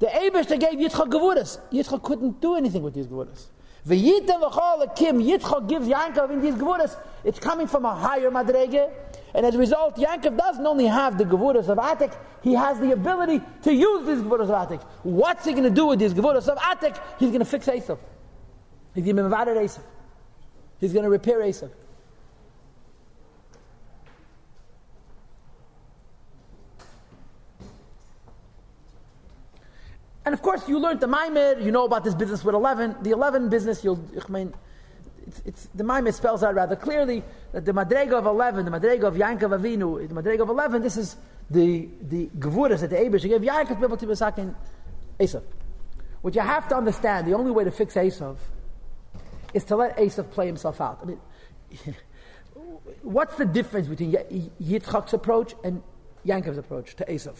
The 0.00 0.06
Abish 0.06 0.48
that 0.48 0.58
gave 0.58 0.72
Yitzchak 0.72 1.08
gevuras, 1.08 1.60
Yitzchak 1.70 2.02
couldn't 2.02 2.40
do 2.40 2.56
anything 2.56 2.82
with 2.82 2.94
these 2.94 3.06
gevuras. 3.06 3.46
Kim 3.86 5.20
Yitzchak 5.22 5.68
gives 5.68 5.86
Yankov 5.86 6.32
in 6.32 6.40
these 6.40 6.54
gevuras. 6.54 6.98
It's 7.22 7.38
coming 7.38 7.68
from 7.68 7.84
a 7.84 7.94
higher 7.94 8.32
madrege, 8.32 8.90
and 9.34 9.46
as 9.46 9.54
a 9.54 9.58
result, 9.58 9.96
Yankov 9.96 10.36
doesn't 10.36 10.66
only 10.66 10.86
have 10.86 11.16
the 11.16 11.24
gevuras 11.24 11.68
of 11.68 11.78
Atik, 11.78 12.16
he 12.42 12.54
has 12.54 12.80
the 12.80 12.92
ability 12.92 13.40
to 13.62 13.72
use 13.72 14.06
these 14.06 14.18
gevuras 14.18 14.50
of 14.50 14.68
Atik. 14.68 14.82
What's 15.02 15.44
he 15.44 15.52
going 15.52 15.64
to 15.64 15.70
do 15.70 15.86
with 15.86 15.98
these 15.98 16.14
gevuras 16.14 16.48
of 16.48 16.58
Atik? 16.58 17.00
He's 17.18 17.28
going 17.28 17.40
to 17.40 17.44
fix 17.44 17.66
Esav. 17.66 17.98
He's 18.94 19.04
going 19.04 19.16
to 19.16 19.22
mevaded 19.22 19.56
Esav. 19.56 19.82
He's 20.80 20.92
going 20.92 21.04
to 21.04 21.10
repair 21.10 21.40
Esav. 21.40 21.70
And 30.24 30.34
of 30.34 30.42
course, 30.42 30.68
you 30.68 30.78
learned 30.78 31.00
the 31.00 31.08
Maimer, 31.08 31.64
you 31.64 31.72
know 31.72 31.84
about 31.84 32.04
this 32.04 32.14
business 32.14 32.44
with 32.44 32.54
11. 32.54 32.96
The 33.02 33.10
11 33.10 33.48
business, 33.48 33.82
you'll, 33.82 34.04
I 34.16 34.30
mean, 34.30 34.54
it's, 35.30 35.42
it's, 35.46 35.68
the 35.76 35.84
Maimer 35.84 36.12
spells 36.12 36.42
out 36.42 36.56
rather 36.56 36.74
clearly 36.74 37.22
that 37.52 37.64
the 37.64 37.72
Madrega 37.72 38.14
of 38.14 38.26
11, 38.26 38.64
the 38.64 38.70
Madrega 38.70 39.04
of 39.04 39.14
Yankov 39.14 39.56
Avinu, 39.60 40.08
the 40.08 40.14
Madrega 40.14 40.40
of 40.40 40.48
11, 40.48 40.82
this 40.82 40.96
is 40.96 41.16
the, 41.48 41.88
the 42.02 42.26
Gevuras 42.38 42.80
that 42.80 42.90
the 42.90 42.96
Abish 42.96 43.22
gave 43.22 43.40
Yankov 43.40 43.68
to 43.68 43.74
be 43.76 43.84
able 43.84 43.96
to 43.96 44.06
be 44.08 44.14
saking 44.16 44.56
Esav. 45.20 45.44
What 46.22 46.34
you 46.34 46.40
have 46.40 46.68
to 46.68 46.76
understand, 46.76 47.28
the 47.28 47.34
only 47.34 47.52
way 47.52 47.62
to 47.62 47.70
fix 47.70 47.94
Esav 47.94 48.38
is 49.54 49.62
to 49.66 49.76
let 49.76 49.96
Esav 49.98 50.28
play 50.32 50.46
himself 50.46 50.80
out. 50.80 50.98
I 51.00 51.06
mean, 51.06 51.20
what's 53.02 53.36
the 53.36 53.44
difference 53.44 53.86
between 53.86 54.12
Yitzchak's 54.12 55.12
approach 55.12 55.54
and 55.62 55.80
Yankov's 56.26 56.58
approach 56.58 56.96
to 56.96 57.04
Esav? 57.04 57.36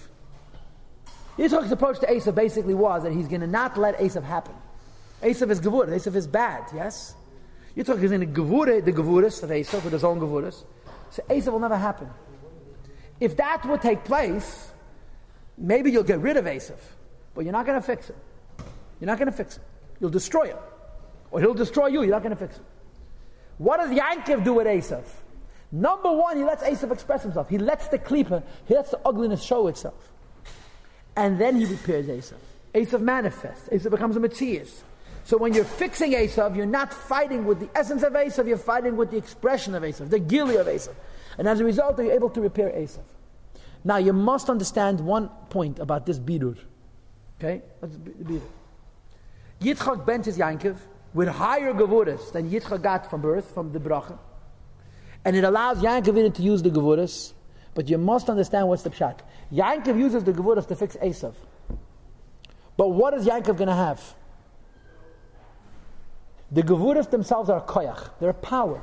Yitzchak's 1.36 1.72
approach 1.72 1.98
to 2.00 2.06
Esav 2.06 2.36
basically 2.36 2.74
was 2.74 3.02
that 3.02 3.12
he's 3.12 3.26
going 3.26 3.40
to 3.40 3.48
not 3.48 3.76
let 3.76 3.98
Esav 3.98 4.22
happen. 4.22 4.54
Esav 5.22 5.50
is 5.50 5.60
Gevurah, 5.60 5.88
Esav 5.88 6.14
is 6.14 6.28
bad, 6.28 6.62
yes? 6.72 7.16
Yitzchak 7.76 8.02
is 8.02 8.12
in 8.12 8.20
the 8.20 8.26
Gevurah, 8.26 8.84
the 8.84 8.92
Gevuras 8.92 9.42
of 9.42 9.50
Esav, 9.50 9.84
with 9.84 9.92
his 9.92 10.04
own 10.04 10.18
Gevuras. 10.20 10.64
So 11.10 11.22
Esav 11.28 11.52
will 11.52 11.60
never 11.60 11.76
happen. 11.76 12.08
If 13.20 13.36
that 13.36 13.64
would 13.66 13.82
take 13.82 14.04
place, 14.04 14.70
maybe 15.56 15.90
you'll 15.90 16.02
get 16.02 16.20
rid 16.20 16.36
of 16.36 16.46
Esav, 16.46 16.78
but 17.34 17.44
you're 17.44 17.52
not 17.52 17.66
going 17.66 17.80
to 17.80 17.86
fix 17.86 18.10
it. 18.10 18.16
You're 18.98 19.06
not 19.06 19.18
going 19.18 19.30
to 19.30 19.36
fix 19.36 19.56
it. 19.56 19.62
You'll 20.00 20.10
destroy 20.10 20.48
him. 20.48 20.58
Or 21.30 21.40
he'll 21.40 21.54
destroy 21.54 21.86
you, 21.88 22.02
you're 22.02 22.10
not 22.10 22.22
going 22.22 22.36
to 22.36 22.46
fix 22.46 22.56
it. 22.56 22.64
What 23.58 23.76
does 23.76 23.90
Yankov 23.90 24.42
do 24.44 24.54
with 24.54 24.66
Esav? 24.66 25.04
Number 25.70 26.10
one, 26.10 26.36
he 26.38 26.44
lets 26.44 26.62
Esav 26.62 26.90
express 26.90 27.22
himself. 27.22 27.48
He 27.48 27.58
lets 27.58 27.88
the 27.88 27.98
klipa, 27.98 28.42
he 28.66 28.74
lets 28.74 28.90
the 28.90 29.00
ugliness 29.04 29.42
show 29.42 29.68
itself. 29.68 30.12
And 31.14 31.40
then 31.40 31.56
he 31.56 31.66
repairs 31.66 32.06
Esav. 32.06 32.38
Esav 32.74 33.00
manifests. 33.00 33.68
Esav 33.68 33.90
becomes 33.90 34.16
a 34.16 34.20
Matthias. 34.20 34.82
So 35.30 35.36
when 35.36 35.54
you're 35.54 35.62
fixing 35.62 36.10
Esav, 36.10 36.56
you're 36.56 36.66
not 36.66 36.92
fighting 36.92 37.44
with 37.44 37.60
the 37.60 37.68
essence 37.78 38.02
of 38.02 38.14
Esav, 38.14 38.48
you're 38.48 38.56
fighting 38.56 38.96
with 38.96 39.12
the 39.12 39.16
expression 39.16 39.76
of 39.76 39.84
Esav, 39.84 40.10
the 40.10 40.18
gili 40.18 40.56
of 40.56 40.66
Esav. 40.66 40.92
And 41.38 41.46
as 41.46 41.60
a 41.60 41.64
result, 41.64 41.96
you're 41.98 42.10
able 42.10 42.30
to 42.30 42.40
repair 42.40 42.70
Esav. 42.70 43.04
Now 43.84 43.98
you 43.98 44.12
must 44.12 44.50
understand 44.50 44.98
one 44.98 45.28
point 45.48 45.78
about 45.78 46.04
this 46.04 46.18
birur. 46.18 46.58
Okay? 47.38 47.62
What's 47.78 47.94
the 47.94 48.10
birur? 48.10 48.40
Yitzchak 49.60 50.04
bent 50.04 50.24
his 50.24 50.36
Yankov 50.36 50.78
with 51.14 51.28
higher 51.28 51.74
gevuras 51.74 52.32
than 52.32 52.50
Yitzchak 52.50 52.82
got 52.82 53.08
from 53.08 53.20
birth, 53.20 53.54
from 53.54 53.70
the 53.70 53.78
bracha. 53.78 54.18
And 55.24 55.36
it 55.36 55.44
allows 55.44 55.78
Yankov 55.78 56.34
to 56.34 56.42
use 56.42 56.60
the 56.60 56.70
gevuras, 56.70 57.34
but 57.74 57.88
you 57.88 57.98
must 57.98 58.28
understand 58.28 58.66
what's 58.66 58.82
the 58.82 58.90
pshat. 58.90 59.20
Yankov 59.52 59.96
uses 59.96 60.24
the 60.24 60.32
gevuras 60.32 60.66
to 60.66 60.74
fix 60.74 60.96
Esav. 60.96 61.34
But 62.76 62.88
what 62.88 63.14
is 63.14 63.26
Yankov 63.26 63.56
going 63.58 63.68
to 63.68 63.76
have? 63.76 64.16
The 66.52 66.62
gevuras 66.62 67.10
themselves 67.10 67.48
are 67.48 67.60
koyach. 67.60 68.10
They're 68.20 68.32
power. 68.32 68.82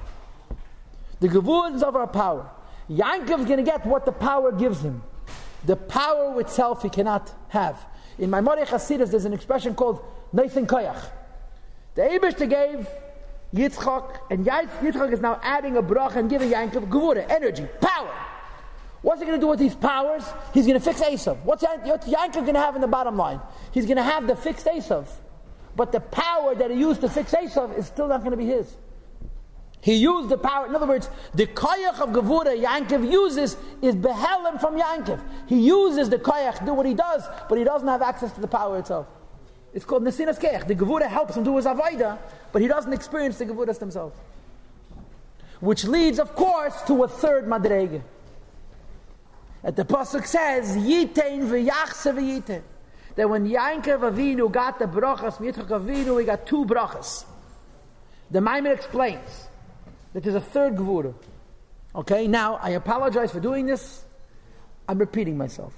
The 1.19 1.27
gevuras 1.27 1.84
of 1.84 1.95
our 1.95 2.08
power. 2.08 2.49
Yankov 2.89 3.39
is 3.39 3.45
going 3.45 3.58
to 3.58 3.63
get 3.63 3.86
what 3.86 4.06
the 4.06 4.12
power 4.12 4.51
gives 4.51 4.82
him. 4.82 5.03
The 5.65 5.75
power 5.75 6.39
itself 6.39 6.84
he 6.84 6.89
cannot 6.89 7.32
have. 7.49 7.86
In 8.17 8.30
my 8.30 8.39
Maimonides 8.39 8.69
Hasidus, 8.69 9.12
there's 9.12 9.25
an 9.25 9.34
expression 9.34 9.75
called 9.75 10.03
Nathan 10.32 10.65
Koyach. 10.65 11.10
The 11.95 12.03
Abishta 12.03 12.49
gave 12.49 12.88
Yitzchak, 13.53 14.19
and 14.30 14.45
Yitzchak 14.45 15.12
is 15.12 15.19
now 15.19 15.39
adding 15.43 15.75
a 15.77 15.82
brach 15.82 16.15
and 16.15 16.30
giving 16.30 16.49
Yankov 16.49 16.89
gevura, 16.89 17.30
energy, 17.30 17.67
power. 17.82 18.13
What's 19.01 19.19
he 19.19 19.27
going 19.27 19.39
to 19.39 19.43
do 19.43 19.49
with 19.49 19.60
these 19.60 19.75
powers? 19.75 20.23
He's 20.53 20.65
going 20.65 20.80
to 20.80 20.84
fix 20.84 21.01
Esav. 21.01 21.38
What's, 21.43 21.63
what's 21.63 22.08
Yankov 22.08 22.41
going 22.41 22.53
to 22.53 22.60
have 22.60 22.75
in 22.75 22.82
the 22.82 22.88
bottom 22.88 23.17
line? 23.17 23.39
He's 23.71 23.86
going 23.86 23.97
to 23.97 24.03
have 24.03 24.25
the 24.25 24.36
fixed 24.36 24.65
Esav. 24.65 25.08
But 25.78 25.92
the 25.92 26.00
power 26.00 26.56
that 26.56 26.72
he 26.72 26.80
used 26.80 27.02
to 27.02 27.10
fix 27.10 27.34
Esav 27.34 27.78
is 27.78 27.86
still 27.86 28.08
not 28.08 28.22
going 28.22 28.32
to 28.32 28.38
be 28.38 28.48
his. 28.48 28.76
He 29.80 29.94
used 29.94 30.28
the 30.28 30.38
power. 30.38 30.66
In 30.66 30.76
other 30.76 30.88
words, 30.88 31.08
the 31.36 31.46
koyach 31.46 32.00
of 32.02 32.10
Gevura 32.10 32.60
Yankiv 32.60 33.10
uses 33.10 33.56
is 33.84 33.96
behelim 33.96 34.60
from 34.60 34.76
Yankiv. 34.76 35.22
He 35.46 35.62
uses 35.62 36.10
the 36.10 36.18
koyach 36.18 36.66
do 36.66 36.74
what 36.74 36.88
he 36.88 36.96
does, 36.96 37.24
but 37.48 37.60
he 37.60 37.63
doesn't 37.63 37.88
have 37.88 38.02
access 38.02 38.32
to 38.34 38.42
the 38.42 38.48
power 38.48 38.80
itself. 38.80 39.06
It's 39.72 39.86
called 39.86 40.04
Nesinas 40.04 40.40
Keach. 40.40 40.66
The 40.66 40.74
Gevura 40.74 41.08
helps 41.08 41.38
him 41.38 41.44
do 41.44 41.56
his 41.56 41.68
Avaida, 41.68 42.18
but 42.52 42.63
he 42.63 42.68
doesn't 42.68 42.92
experience 42.92 43.38
the 43.38 43.46
Gevuras 43.46 43.78
themselves. 43.78 44.18
Which 45.60 45.84
leads, 45.84 46.18
of 46.18 46.34
course, 46.34 46.82
to 46.88 47.04
a 47.04 47.08
third 47.08 47.46
Madrege. 47.46 48.02
That 49.62 49.76
the 49.76 49.86
Pasuk 49.86 50.26
says, 50.26 50.76
Yitain 50.76 51.48
v'yachse 51.48 52.12
v'yitain. 52.16 52.63
That 53.17 53.30
when 53.30 53.47
Yankov 53.47 54.12
Avinu 54.12 54.49
got 54.51 54.77
the 54.77 54.86
brachas, 54.86 55.38
Yitzchak 55.38 55.69
Avinu, 55.69 56.19
he 56.19 56.25
got 56.25 56.45
two 56.45 56.65
brachas. 56.65 57.25
The 58.30 58.39
Maimon 58.39 58.71
explains 58.71 59.47
that 60.13 60.21
there's 60.21 60.36
a 60.36 60.41
third 60.41 60.75
Gevura. 60.75 61.15
Okay, 61.95 62.27
now 62.27 62.60
I 62.62 62.71
apologize 62.71 63.32
for 63.32 63.39
doing 63.39 63.65
this. 63.65 64.06
I'm 64.88 64.99
repeating 64.99 65.36
myself. 65.36 65.73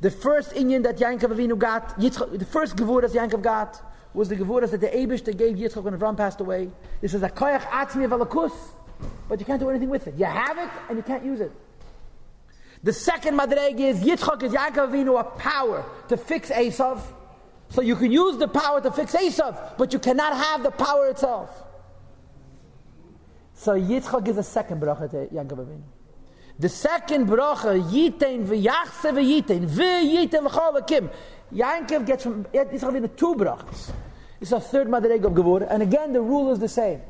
The 0.00 0.10
first 0.10 0.52
Indian 0.52 0.82
that 0.82 0.98
Yankov 0.98 1.32
Avinu 1.32 1.56
got, 1.56 1.96
Yitzchak, 2.00 2.36
the 2.36 2.44
first 2.44 2.76
Gevura 2.76 3.02
that 3.02 3.12
Yankov 3.12 3.42
got, 3.42 3.80
was 4.12 4.28
the 4.28 4.34
Gevura 4.34 4.68
that 4.68 4.80
the 4.80 4.88
Abish 4.88 5.24
that 5.26 5.38
gave 5.38 5.56
Yitzchak 5.56 5.84
when 5.84 5.96
Avram 5.96 6.16
passed 6.16 6.40
away. 6.40 6.70
This 7.00 7.14
is 7.14 7.22
a 7.22 7.30
Koyach 7.30 7.62
Atzmi 7.62 8.08
Valakus, 8.08 8.52
but 9.28 9.38
you 9.38 9.46
can't 9.46 9.60
do 9.60 9.70
anything 9.70 9.88
with 9.88 10.08
it. 10.08 10.14
You 10.18 10.24
have 10.24 10.58
it 10.58 10.70
and 10.88 10.98
you 10.98 11.04
can't 11.04 11.24
use 11.24 11.40
it. 11.40 11.52
The 12.82 12.92
second 12.94 13.38
Madreg 13.38 13.78
is 13.78 14.00
Yitzchak 14.00 14.42
is 14.42 14.52
Yankov 14.52 14.90
Avinu 14.90 15.20
a 15.20 15.24
power 15.24 15.84
to 16.08 16.16
fix 16.16 16.50
Esav. 16.50 17.02
So 17.68 17.82
you 17.82 17.94
can 17.94 18.10
use 18.10 18.38
the 18.38 18.48
power 18.48 18.80
to 18.80 18.90
fix 18.90 19.14
Esav, 19.14 19.76
but 19.76 19.92
you 19.92 19.98
cannot 19.98 20.34
have 20.34 20.62
the 20.62 20.70
power 20.70 21.08
itself. 21.08 21.50
So 23.54 23.78
Yitzchak 23.78 24.28
is 24.28 24.38
a 24.38 24.42
second 24.42 24.80
bracha 24.80 25.10
to 25.10 25.26
Yankov 25.34 25.66
Avinu. 25.66 25.82
The 26.58 26.70
second 26.70 27.26
bracha, 27.28 27.82
Yitain 27.90 28.46
v'yachse 28.46 29.12
v'yitain, 29.12 29.68
v'yitain 29.68 30.44
l'chol 30.44 30.78
akim. 30.78 31.10
Yankov 31.52 32.06
gets 32.06 32.22
from 32.22 32.44
Yitzchak 32.44 32.80
Avinu 32.80 33.14
two 33.14 33.34
brachas. 33.34 33.92
It's 34.40 34.52
a 34.52 34.60
third 34.60 34.88
Madreg 34.88 35.22
of 35.22 35.32
Gevur. 35.32 35.66
And 35.70 35.82
again, 35.82 36.14
the 36.14 36.22
rule 36.22 36.50
is 36.50 36.58
the 36.58 36.68
same. 36.68 37.02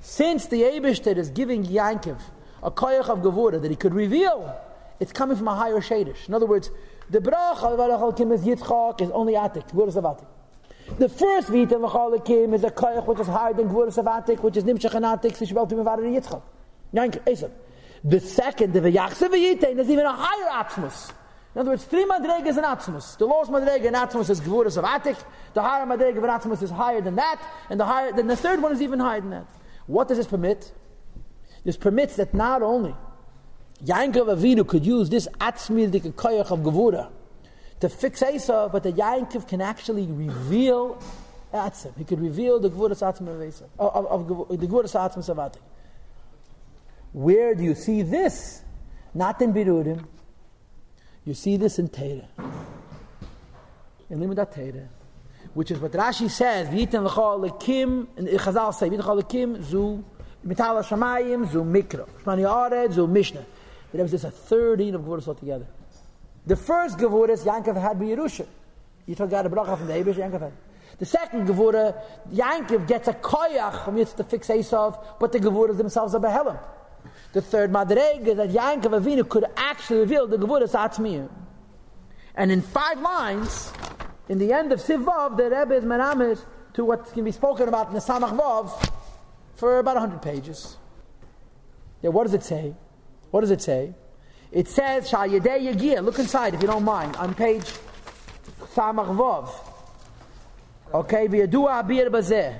Since 0.00 0.46
the 0.46 0.62
Eibishter 0.62 1.16
is 1.16 1.30
giving 1.30 1.64
Yankov 1.64 2.18
a 2.60 2.72
koyach 2.72 3.08
of 3.08 3.20
Gevura 3.20 3.62
that 3.62 3.70
he 3.70 3.76
could 3.76 3.94
reveal, 3.94 4.60
it's 5.02 5.12
coming 5.12 5.36
from 5.36 5.48
a 5.48 5.54
higher 5.56 5.80
shadish. 5.80 6.28
In 6.28 6.34
other 6.34 6.46
words, 6.46 6.70
the 7.10 7.18
bracha 7.18 7.64
of 7.64 7.80
Alachakim 7.80 8.32
is 8.32 8.42
Yitzchak 8.42 9.00
is 9.00 9.10
only 9.10 9.32
Atik, 9.32 9.68
Gvuras 9.70 9.96
of 9.96 10.04
Atik. 10.04 10.26
The 10.96 11.08
first 11.08 11.48
Vita 11.48 11.74
Lachalakim 11.74 12.54
is 12.54 12.62
a 12.62 12.70
koyach 12.70 13.04
which 13.08 13.18
is 13.18 13.26
higher 13.26 13.52
than 13.52 13.68
Gvuras 13.68 13.98
of 13.98 14.04
Atik, 14.04 14.44
which 14.44 14.56
is 14.56 14.62
Nimshach 14.62 14.94
and 14.94 15.04
Atik, 15.04 15.36
Sishbel 15.36 15.68
to 15.68 15.74
Mivara 15.74 16.40
Yitzchak. 16.94 17.50
The 18.04 18.20
second, 18.20 18.72
the 18.74 18.80
V'yachse 18.80 19.28
V'yitain, 19.28 19.80
is 19.80 19.90
even 19.90 20.06
a 20.06 20.12
higher 20.12 20.64
Atzmus. 20.64 21.10
In 21.56 21.60
other 21.62 21.70
words, 21.70 21.82
three 21.84 22.04
madregas 22.04 22.56
in 22.56 22.64
Atzmus. 22.64 23.18
The 23.18 23.26
lowest 23.26 23.50
madrega 23.50 23.86
in 23.86 23.94
Atzmus 23.94 24.30
is 24.30 24.40
Gvuras 24.40 24.76
of 24.76 24.84
Atik. 24.84 25.20
The 25.54 25.62
higher 25.62 25.84
madrega 25.84 26.18
of 26.18 26.24
Atzmus 26.24 26.62
is 26.62 26.70
higher 26.70 27.00
than 27.00 27.16
that, 27.16 27.42
and 27.70 27.80
the 27.80 27.84
higher, 27.84 28.12
then 28.12 28.28
the 28.28 28.36
third 28.36 28.62
one 28.62 28.70
is 28.70 28.80
even 28.80 29.00
higher 29.00 29.20
than 29.20 29.30
that. 29.30 29.46
What 29.86 30.06
does 30.06 30.18
this 30.18 30.28
permit? 30.28 30.72
This 31.64 31.76
permits 31.76 32.14
that 32.16 32.34
not 32.34 32.62
only 32.62 32.94
Yankov 33.84 34.36
Avinu 34.36 34.66
could 34.66 34.86
use 34.86 35.10
this 35.10 35.26
Atzmi 35.40 35.90
the 35.90 36.00
koyach 36.00 36.50
of 36.50 36.60
Gevura 36.60 37.10
to 37.80 37.88
fix 37.88 38.22
Esav, 38.22 38.70
but 38.70 38.84
the 38.84 38.92
Yankov 38.92 39.48
can 39.48 39.60
actually 39.60 40.06
reveal 40.06 41.02
Atzim. 41.52 41.96
He 41.98 42.04
could 42.04 42.20
reveal 42.20 42.60
the 42.60 42.70
Gevuras 42.70 43.02
Atzim 43.02 43.28
of 43.28 43.40
Esav, 43.40 43.68
of, 43.78 44.06
of, 44.06 44.50
of 44.50 44.60
the 44.60 44.66
Gevuras 44.66 44.94
Atzim 44.94 45.28
of 45.28 45.36
Atik. 45.36 45.60
Where 47.12 47.54
do 47.54 47.62
you 47.64 47.74
see 47.74 48.02
this? 48.02 48.62
Not 49.14 49.42
in 49.42 49.52
Birudim. 49.52 50.04
You 51.24 51.34
see 51.34 51.56
this 51.56 51.78
in 51.78 51.88
Teira. 51.88 52.26
In 54.08 54.20
Limudat 54.20 54.54
Teira. 54.54 54.86
Which 55.54 55.70
is 55.70 55.78
what 55.78 55.92
Rashi 55.92 56.30
says, 56.30 56.68
V'yitin 56.68 57.04
l'chol 57.04 57.50
lekim, 57.50 58.06
and 58.16 58.28
Chazal 58.28 58.72
say, 58.72 58.88
V'yitin 58.88 59.04
l'chol 59.04 59.22
lekim, 59.22 59.62
zu 59.62 60.04
mital 60.46 60.82
shamayim 60.82 61.50
zu 61.50 61.62
mikro. 61.62 62.08
Shmani 62.22 62.48
ared, 62.48 62.92
zu 62.92 63.06
mishnah. 63.06 63.44
There 63.92 64.02
was 64.02 64.10
just 64.10 64.24
a 64.24 64.30
third 64.30 64.80
in 64.80 64.94
of 64.94 65.02
Gevuras 65.02 65.28
altogether. 65.28 65.66
The 66.46 66.56
first 66.56 66.98
Gevuras, 66.98 67.44
Yankov 67.44 67.80
had 67.80 67.98
by 67.98 68.06
Yerusha. 68.06 68.46
You 69.06 69.14
Yitzchak 69.14 69.30
got 69.30 69.46
a 69.46 69.50
bracha 69.50 69.76
from 69.76 69.86
the 69.86 69.92
Abish, 69.92 70.14
Yankov 70.14 70.40
had. 70.40 70.52
The 70.98 71.06
second 71.06 71.46
Gevura, 71.46 72.00
Yankov 72.32 72.86
gets 72.86 73.08
a 73.08 73.12
koyach 73.12 73.84
from 73.84 73.96
Yitzchak 73.96 74.16
to 74.16 74.24
fix 74.24 74.48
Esav, 74.48 75.04
but 75.20 75.32
the 75.32 75.40
Gevuras 75.40 75.76
themselves 75.76 76.14
are 76.14 76.20
Behelim. 76.20 76.58
The 77.32 77.42
third 77.42 77.70
Madreg 77.70 78.26
is 78.26 78.36
that 78.36 78.50
Yankov 78.50 79.00
Avinu 79.00 79.28
could 79.28 79.44
actually 79.56 80.00
reveal 80.00 80.26
the 80.26 80.36
Gevuras 80.36 80.72
Atzmiyah. 80.72 81.28
And 82.34 82.50
in 82.50 82.62
five 82.62 83.00
lines, 83.00 83.72
in 84.28 84.38
the 84.38 84.52
end 84.52 84.72
of 84.72 84.80
Sivav, 84.80 85.36
the 85.36 85.44
Rebbe 85.44 85.74
is 85.74 85.84
Meramis 85.84 86.42
to 86.74 86.84
what 86.84 87.12
can 87.12 87.24
be 87.24 87.32
spoken 87.32 87.68
about 87.68 87.88
in 87.88 87.94
the 87.94 88.00
Samach 88.00 88.36
Vav 88.36 88.90
for 89.54 89.78
about 89.78 89.96
100 89.96 90.22
pages. 90.22 90.76
Yeah, 92.00 92.10
what 92.10 92.24
does 92.24 92.34
it 92.34 92.42
say? 92.42 92.74
What 93.32 93.40
does 93.40 93.50
it 93.50 93.62
say? 93.62 93.94
It 94.52 94.68
says, 94.68 95.08
Shal 95.08 95.26
Yedei 95.26 95.72
Yagir, 95.72 96.04
look 96.04 96.18
inside 96.18 96.52
if 96.52 96.60
you 96.60 96.68
don't 96.68 96.84
mind, 96.84 97.16
on 97.16 97.34
page 97.34 97.64
Samach. 98.74 99.54
Okay, 100.92 101.26
V'yadua 101.26 101.82
Abir 101.82 102.08
Bazeh. 102.10 102.58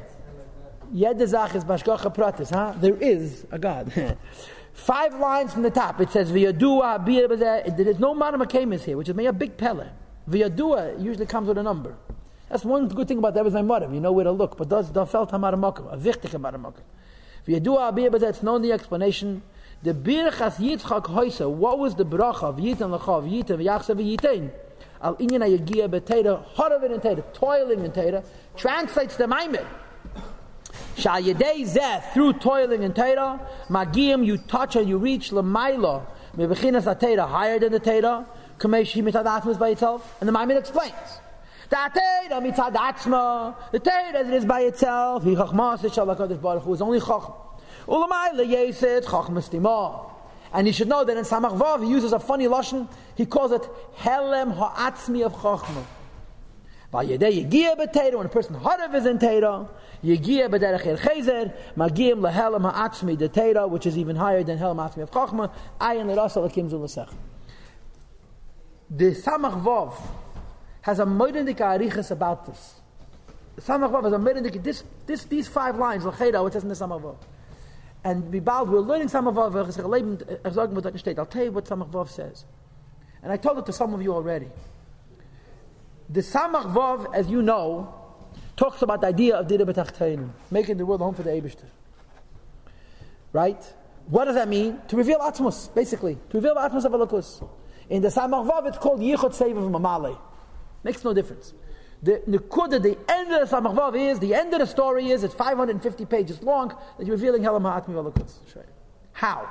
Yedezach 0.95 1.55
is 1.55 1.65
Bashgacha 1.65 2.15
Pratis, 2.15 2.49
huh? 2.49 2.73
There 2.81 2.97
is 2.97 3.45
a 3.51 3.59
God. 3.59 3.93
Five 4.73 5.15
lines 5.21 5.53
from 5.53 5.61
the 5.61 5.71
top. 5.71 6.01
It 6.01 6.11
says 6.11 6.33
V'yadua 6.33 7.05
Abir 7.05 7.29
Bazeh. 7.29 7.77
There 7.77 7.89
is 7.89 7.99
no 7.99 8.15
Manamakemis 8.15 8.85
here, 8.85 8.97
which 8.97 9.11
is 9.11 9.15
maybe 9.15 9.27
a 9.27 9.33
big 9.35 9.59
pella. 9.59 9.93
V'yadua 10.31 11.03
usually 11.05 11.27
comes 11.27 11.49
with 11.49 11.59
a 11.59 11.63
number. 11.63 11.95
That's 12.49 12.65
one 12.65 12.89
good 12.89 13.09
thing 13.09 13.19
about 13.19 13.35
that 13.35 13.45
was 13.45 13.53
my 13.53 13.61
mother. 13.61 13.93
You 13.93 14.01
know 14.01 14.13
where 14.13 14.25
to 14.25 14.33
look. 14.33 14.57
But 14.57 14.71
does 14.71 14.89
da 14.89 15.05
felt 15.05 15.33
hamaramakam, 15.33 15.93
a 15.93 15.99
wichtige 15.99 16.31
hamaramakam. 16.31 16.81
V'yadua 17.47 17.93
abiyah, 17.93 18.11
but 18.11 18.23
it's 18.23 18.43
known 18.43 18.63
the 18.63 18.73
explanation. 18.73 19.43
The 19.83 19.93
birchas 19.93 20.59
Yitzchak 20.59 21.07
hoisa, 21.07 21.51
what 21.51 21.77
was 21.77 21.97
the 21.97 22.05
bracha 22.05 22.45
of 22.45 22.57
Yitan 22.57 22.97
lechav, 22.97 23.29
Yitan 23.29 23.59
v'yachsa 23.59 23.97
v'yitain? 23.97 24.53
Al 25.03 25.17
inyan 25.17 25.41
ha'yagia 25.41 25.89
b'teira, 25.89 26.45
horavin 26.55 26.95
in 26.95 27.01
teira, 27.01 27.25
toiling 27.33 27.85
in 27.85 27.91
teira, 27.91 28.25
translates 28.57 29.17
the 29.17 29.27
maimed. 29.27 29.67
Sha'yedei 30.97 31.67
zeh, 31.69 32.13
through 32.13 32.35
toiling 32.35 32.85
in 32.85 32.93
teira, 32.93 33.41
magiyim, 33.69 34.25
you 34.25 34.39
touch 34.39 34.77
and 34.77 34.89
you 34.89 34.99
reach 34.99 35.31
lemaila, 35.31 36.07
mebechinas 36.37 36.85
ha'teira, 36.85 37.27
higher 37.27 37.59
than 37.59 37.73
the 37.73 37.81
teira, 37.81 38.25
kameshi 38.59 39.03
mitadatmas 39.03 39.59
by 39.59 39.71
itself. 39.71 40.17
And 40.21 40.29
the 40.29 40.33
maimed 40.33 40.59
explains. 40.59 40.95
The 41.71 41.77
Teira 41.77 42.41
mitzad 42.41 42.75
atzma, 42.75 43.57
the 43.73 43.81
Teira 43.81 44.15
as 44.15 44.29
it 44.29 44.35
is 44.35 44.45
by 44.45 44.61
itself, 44.61 45.25
he 45.25 45.35
chachmas 45.35 45.93
shal 45.93 46.07
HaKadosh 46.07 46.41
Baruch 46.41 46.63
Hu, 46.63 46.77
only 46.77 47.01
chachma. 47.01 47.35
And 50.55 50.67
you 50.67 50.73
should 50.73 50.89
know 50.89 51.05
that 51.05 51.17
in 51.17 51.25
Samach 51.25 51.59
Vav 51.59 51.83
he 51.83 51.91
uses 51.91 52.13
a 52.13 52.21
funny 52.21 52.47
lashon. 52.47 52.89
He 53.15 53.25
calls 53.27 53.53
it 53.53 53.63
helem 53.97 54.55
ha'atzmi 54.55 55.25
of 55.25 55.33
chachma. 55.35 55.85
By 56.91 57.07
yedei 57.07 57.49
yegia 57.49 57.75
b'teira, 57.75 58.17
when 58.17 58.27
a 58.27 58.29
person 58.29 58.57
harav 58.57 58.95
is 58.95 59.07
in 59.07 59.19
teira, 59.19 59.67
yegia 60.05 60.51
b'derech 60.51 60.87
el 60.87 60.99
chezer, 60.99 61.55
magiyim 61.75 62.21
lehelem 62.21 62.71
ha'atzmi 62.71 63.17
de 63.17 63.31
teira, 63.31 63.67
which 63.69 63.87
is 63.87 63.97
even 63.97 64.15
higher 64.15 64.43
than 64.45 64.59
helem 64.59 64.77
ha'atzmi 64.77 65.03
of 65.03 65.11
chachma, 65.11 65.51
ayin 65.81 66.15
l'rasa 66.15 66.41
l'kim 66.41 66.69
zulasech. 66.69 67.09
The 68.91 69.13
Samach 69.13 69.63
Vav 69.63 69.95
has 70.83 70.99
a 70.99 71.07
moedendik 71.07 71.57
arichas 71.57 72.11
about 72.11 72.45
this. 72.45 72.75
The 73.57 73.63
Samach 73.63 73.91
Vav 73.91 74.05
has 74.05 74.13
a 74.13 74.19
moedendik, 74.19 74.63
this, 74.63 74.85
this, 75.07 75.25
these 75.25 75.49
five 75.49 75.79
lines, 75.79 76.05
l'cheda, 76.05 76.45
which 76.45 76.57
is 76.57 76.63
in 76.63 76.69
the 76.69 76.75
Samach 76.75 77.01
Vav. 77.01 77.17
And 78.05 78.33
Bibal, 78.33 78.67
we're 78.67 78.81
learning 78.81 79.09
Samach 79.09 79.35
Vav, 79.35 81.19
I'll 81.19 81.27
tell 81.27 81.45
you 81.45 81.53
what 81.53 81.65
Samach 81.65 81.91
Vav 81.91 82.09
says. 82.09 82.45
And 83.23 83.33
I 83.33 83.37
told 83.37 83.59
it 83.59 83.67
to 83.67 83.73
some 83.73 83.95
of 83.95 84.03
you 84.03 84.13
already. 84.13 84.49
The 86.09 86.21
Samach 86.21 86.73
Vav, 86.75 87.15
as 87.15 87.29
you 87.29 87.43
know, 87.43 87.95
talks 88.57 88.83
about 88.83 89.03
the 89.03 89.07
idea 89.07 89.37
of 89.37 89.47
Dira 89.47 89.65
B'tachtonim, 89.65 90.31
making 90.51 90.79
the 90.79 90.85
world 90.85 91.01
home 91.01 91.15
for 91.15 91.23
the 91.23 91.31
Eibishter. 91.31 91.67
Right? 93.33 93.63
What 94.07 94.25
does 94.25 94.35
that 94.35 94.49
mean? 94.49 94.81
To 94.89 94.97
reveal 94.97 95.21
Atmos, 95.21 95.73
basically. 95.73 96.19
To 96.31 96.39
reveal 96.39 96.57
Atmos 96.57 96.85
of 96.85 96.93
Elokus. 96.93 97.49
In 97.89 98.03
the 98.03 98.09
Samach 98.09 98.51
Vav, 98.51 98.67
it's 98.67 98.79
called 98.79 99.01
Yichot 99.01 99.37
Seiv 99.37 99.57
of 99.57 99.71
Mamale. 99.71 100.19
Makes 100.83 101.05
no 101.05 101.15
difference. 101.15 101.55
The 102.03 102.21
Nikuda, 102.29 102.83
the 102.83 102.99
end 103.09 103.33
of 103.33 103.49
the 103.49 103.57
Samach 103.57 103.77
Vav 103.77 103.97
is, 103.97 104.19
the 104.19 104.35
end 104.35 104.53
of 104.53 104.59
the 104.59 104.67
story 104.67 105.11
is, 105.11 105.23
it's 105.23 105.35
550 105.35 106.05
pages 106.07 106.43
long, 106.43 106.77
that 106.99 107.07
you're 107.07 107.17
revealing 107.17 107.43
Helam 107.43 107.63
Ha'atmi. 107.63 108.65
How? 109.13 109.49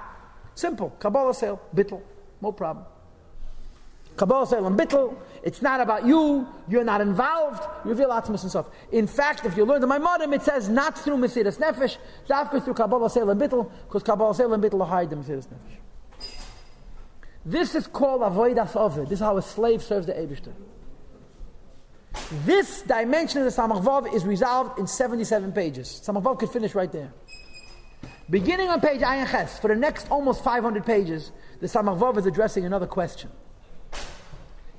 Simple. 0.54 0.90
Kabbalah 1.00 1.34
sale, 1.34 1.62
bittel, 1.74 2.02
no 2.42 2.52
problem. 2.52 2.86
Kabbalah 4.18 4.46
sale 4.46 4.68
and 4.68 4.78
bittel, 4.78 5.16
it's 5.44 5.62
not 5.62 5.80
about 5.80 6.06
you, 6.06 6.46
you're 6.68 6.84
not 6.84 7.00
involved, 7.00 7.64
you 7.86 7.92
reveal 7.92 8.10
Atmos 8.10 8.42
and 8.42 8.50
stuff. 8.50 8.70
In 8.92 9.08
fact, 9.08 9.46
if 9.46 9.56
you 9.56 9.64
learn 9.64 9.80
the 9.80 9.88
Maimonim, 9.88 10.36
it 10.36 10.42
says 10.42 10.68
not 10.68 10.98
through 10.98 11.16
Mesiris 11.18 11.58
Nefesh, 11.58 11.96
dafka 12.28 12.62
through 12.64 12.74
Kabbalah 12.74 13.10
sale 13.10 13.30
and 13.30 13.40
bittel, 13.40 13.72
because 13.88 14.04
Kabbalah 14.04 14.36
sale 14.36 14.54
and 14.54 14.62
bittel 14.62 14.82
are 14.82 14.88
higher 14.88 15.06
than 15.06 15.24
Mesiris 15.24 15.48
Nefesh. 15.48 15.78
This 17.46 17.74
is 17.76 17.88
called 17.88 18.22
Avoidas 18.22 18.76
Ovid. 18.76 19.06
This 19.06 19.14
is 19.14 19.20
how 19.22 19.38
a 19.38 19.42
slave 19.42 19.82
serves 19.82 20.06
the 20.06 20.14
Eibishter. 20.14 20.52
This 22.32 22.82
dimension 22.84 23.42
of 23.42 23.54
the 23.54 23.62
Samach 23.62 23.84
Vav 23.84 24.14
is 24.14 24.26
resolved 24.26 24.80
in 24.80 24.88
77 24.88 25.52
pages. 25.52 26.02
Samach 26.06 26.24
Vav 26.24 26.40
could 26.40 26.50
finish 26.50 26.74
right 26.74 26.92
there. 26.92 27.12
Beginning 28.30 28.70
on 28.70 28.80
page 28.80 29.02
Ayin 29.02 29.30
Ches, 29.30 29.60
for 29.60 29.68
the 29.68 29.76
next 29.76 30.10
almost 30.10 30.42
500 30.42 30.86
pages, 30.86 31.34
the 31.60 31.68
Samach 31.68 32.00
Vav 32.00 32.18
is 32.18 32.26
addressing 32.26 32.64
another 32.66 32.88
question. 32.88 33.30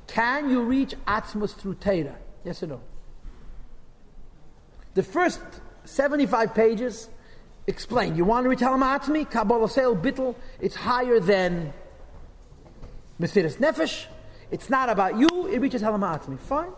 Can 0.07 0.49
you 0.49 0.63
reach 0.63 0.95
Atzmus 1.07 1.55
through 1.55 1.75
Torah? 1.75 2.17
Yes 2.43 2.63
or 2.63 2.69
no? 2.69 2.81
The 4.95 5.03
first 5.03 5.41
75 5.85 6.55
pages 6.55 7.11
explain. 7.67 8.17
You 8.17 8.25
want 8.25 8.45
to 8.45 8.49
reach 8.49 8.61
Halam 8.61 8.83
Atzmi? 8.83 9.31
Kabbalah 9.31 9.69
Seil 9.69 9.95
Bittel. 9.95 10.35
It's 10.59 10.75
higher 10.75 11.21
than 11.21 11.75
Mesiris 13.21 13.59
Nefesh. 13.59 14.07
It's 14.51 14.71
not 14.71 14.89
about 14.89 15.19
you. 15.19 15.49
It 15.49 15.61
reaches 15.61 15.83
Halam 15.83 16.01
Atzmi. 16.01 16.39
Fine. 16.39 16.73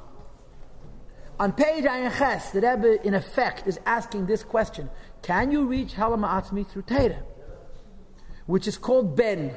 On 1.39 1.53
page 1.53 1.85
Ayin 1.85 2.17
Ches, 2.17 2.51
the 2.51 2.61
Rebbe, 2.61 3.05
in 3.05 3.15
effect, 3.15 3.67
is 3.67 3.81
asking 3.87 4.27
this 4.27 4.45
question 4.45 4.89
Can 5.23 5.51
you 5.51 5.67
reach 5.67 5.95
Halam 5.95 6.27
Atzmi 6.27 6.67
through 6.67 6.83
Torah? 6.83 7.23
Which 8.47 8.69
is 8.69 8.79
called 8.79 9.17
Ben. 9.17 9.55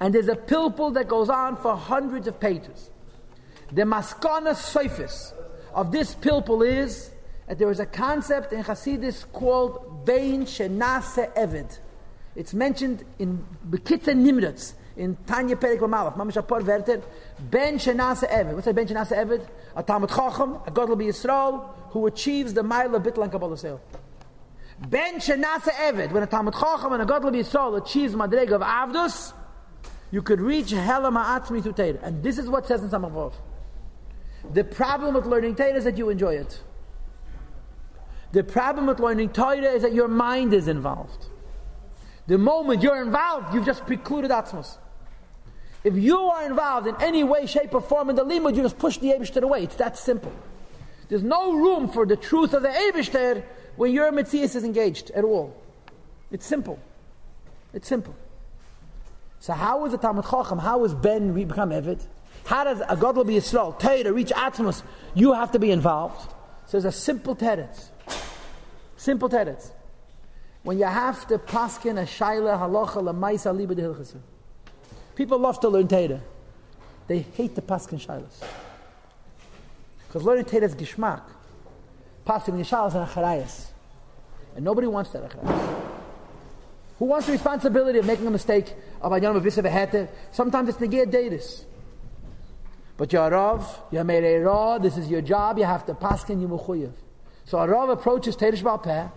And 0.00 0.14
there's 0.14 0.28
a 0.28 0.36
pilpul 0.36 0.92
that 0.94 1.08
goes 1.08 1.28
on 1.28 1.56
for 1.56 1.76
hundreds 1.76 2.26
of 2.26 2.40
pages. 2.40 2.90
The 3.72 3.82
maskana 3.82 4.54
soifis 4.54 5.32
of 5.72 5.92
this 5.92 6.14
pilpul 6.14 6.66
is 6.66 7.10
that 7.46 7.58
there 7.58 7.70
is 7.70 7.80
a 7.80 7.86
concept 7.86 8.52
in 8.52 8.64
Hasidus 8.64 9.24
called 9.32 10.04
Bein 10.04 10.44
Shenase 10.44 11.32
Eved. 11.34 11.78
It's 12.34 12.52
mentioned 12.52 13.04
in 13.18 13.44
Bekitza 13.68 14.14
Nimrats, 14.14 14.74
in 14.96 15.16
Tanya 15.26 15.56
Perik 15.56 15.80
Malach, 15.80 16.16
Mamish 16.16 16.42
Apor 16.42 16.62
Verter, 16.62 17.02
Ben 17.38 17.78
Shenase 17.78 18.28
Eved. 18.28 18.54
What's 18.54 18.64
that 18.64 18.74
Ben 18.74 18.86
Shenase 18.86 19.12
Eved? 19.12 19.46
A 19.74 19.82
Talmud 19.82 20.08
Chacham, 20.08 20.54
a 20.66 20.70
Godel 20.70 20.96
Yisrael, 20.96 21.68
who 21.90 22.06
achieves 22.06 22.54
the 22.54 22.62
mile 22.62 22.94
of 22.94 23.02
Bitl 23.02 23.22
and 23.22 23.30
Kabbalah 23.30 23.58
Sale. 23.58 23.80
Ben 24.88 25.16
Shenase 25.16 25.70
Eved, 25.70 26.12
when 26.12 26.22
a 26.22 26.26
Talmud 26.26 26.54
Chacham 26.54 26.92
and 26.92 27.02
a 27.02 27.06
Godel 27.06 27.32
Yisrael 27.32 27.76
achieves 27.80 28.14
Madreg 28.14 28.52
of 28.52 28.62
Avdus, 28.62 29.32
you 30.10 30.22
could 30.22 30.40
reach 30.40 30.70
Hela 30.70 31.10
Ma'atzmi 31.10 31.62
through 31.62 31.72
Torah. 31.72 31.98
And 32.02 32.22
this 32.22 32.38
is 32.38 32.48
what 32.48 32.66
says 32.66 32.82
in 32.82 32.88
Samachvov. 32.88 33.34
The 34.52 34.64
problem 34.64 35.14
with 35.14 35.26
learning 35.26 35.56
Torah 35.56 35.74
is 35.74 35.84
that 35.84 35.98
you 35.98 36.08
enjoy 36.08 36.36
it. 36.36 36.60
The 38.32 38.44
problem 38.44 38.86
with 38.86 39.00
learning 39.00 39.30
Torah 39.30 39.56
is 39.56 39.82
that 39.82 39.92
your 39.92 40.08
mind 40.08 40.54
is 40.54 40.68
involved. 40.68 41.26
The 42.26 42.38
moment 42.38 42.82
you're 42.82 43.02
involved, 43.02 43.54
you've 43.54 43.66
just 43.66 43.86
precluded 43.86 44.30
Atzmos. 44.30 44.78
If 45.86 45.94
you 45.94 46.18
are 46.18 46.44
involved 46.44 46.88
in 46.88 46.96
any 46.98 47.22
way, 47.22 47.46
shape, 47.46 47.72
or 47.72 47.80
form 47.80 48.10
in 48.10 48.16
the 48.16 48.24
limud, 48.24 48.56
you 48.56 48.62
just 48.64 48.76
push 48.76 48.98
the 48.98 49.12
Abishter 49.12 49.40
away. 49.40 49.62
It's 49.62 49.76
that 49.76 49.96
simple. 49.96 50.32
There's 51.08 51.22
no 51.22 51.52
room 51.52 51.86
for 51.86 52.04
the 52.04 52.16
truth 52.16 52.54
of 52.54 52.62
the 52.62 52.70
Abishter 52.70 53.44
when 53.76 53.92
your 53.92 54.10
Metzias 54.10 54.56
is 54.56 54.64
engaged 54.64 55.12
at 55.12 55.22
all. 55.22 55.56
It's 56.32 56.44
simple. 56.44 56.80
It's 57.72 57.86
simple. 57.86 58.16
So 59.38 59.52
how 59.52 59.86
is 59.86 59.94
a 59.94 59.98
Talmud 59.98 60.24
Chacham? 60.28 60.58
How 60.58 60.82
is 60.82 60.92
Ben 60.92 61.32
become 61.32 61.70
Evid? 61.70 62.04
How 62.46 62.64
does 62.64 62.82
a 62.88 62.96
God 62.96 63.16
will 63.16 63.22
be 63.22 63.34
Yisrael? 63.34 63.78
Torah 63.78 64.12
reach 64.12 64.30
Atmos? 64.30 64.82
You 65.14 65.34
have 65.34 65.52
to 65.52 65.60
be 65.60 65.70
involved. 65.70 66.32
So 66.66 66.80
there's 66.80 66.84
a 66.84 66.90
simple 66.90 67.36
teretz. 67.36 67.90
Simple 68.96 69.28
teretz. 69.28 69.70
When 70.64 70.78
you 70.78 70.86
have 70.86 71.28
to 71.28 71.38
paskin 71.38 72.02
a 72.02 72.06
shaila 72.06 72.58
halacha 72.58 72.96
lemaisa 72.96 73.56
liba 73.56 73.76
de 73.76 73.82
hilchasa. 73.82 74.16
People 75.16 75.38
love 75.38 75.58
to 75.60 75.68
learn 75.68 75.88
Torah. 75.88 76.20
They 77.08 77.20
hate 77.20 77.54
the 77.54 77.62
paskin 77.62 77.98
shailas. 77.98 78.44
Because 80.06 80.22
learning 80.22 80.44
Torah 80.44 80.66
is 80.66 80.74
gishmak. 80.74 81.22
Paskin 82.26 82.60
yishalas 82.60 82.94
are 82.94 83.06
acharayas. 83.06 83.66
And 84.54 84.64
nobody 84.64 84.86
wants 84.86 85.10
that 85.10 85.28
acharayas. 85.28 85.82
Who 86.98 87.06
wants 87.06 87.26
the 87.26 87.32
responsibility 87.32 87.98
of 87.98 88.06
making 88.06 88.26
a 88.26 88.30
mistake 88.30 88.74
of 89.00 89.12
Anyam 89.12 89.40
Visavahete? 89.40 90.08
Sometimes 90.32 90.68
it's 90.68 90.78
Negir 90.78 91.06
Datis. 91.06 91.64
But 92.96 93.12
you're 93.12 93.26
a 93.26 93.30
Rav, 93.30 93.80
you're 93.90 94.10
a 94.10 94.38
Rav, 94.40 94.82
this 94.82 94.96
is 94.96 95.08
your 95.08 95.20
job, 95.20 95.58
you 95.58 95.64
have 95.64 95.84
to 95.86 95.94
paskin 95.94 96.40
you 96.40 96.48
mechuyev. 96.48 96.92
So 97.44 97.58
a 97.58 97.68
Rav 97.68 97.90
approaches 97.90 98.36
Teresh 98.36 98.62
Balpeh, 98.62 99.10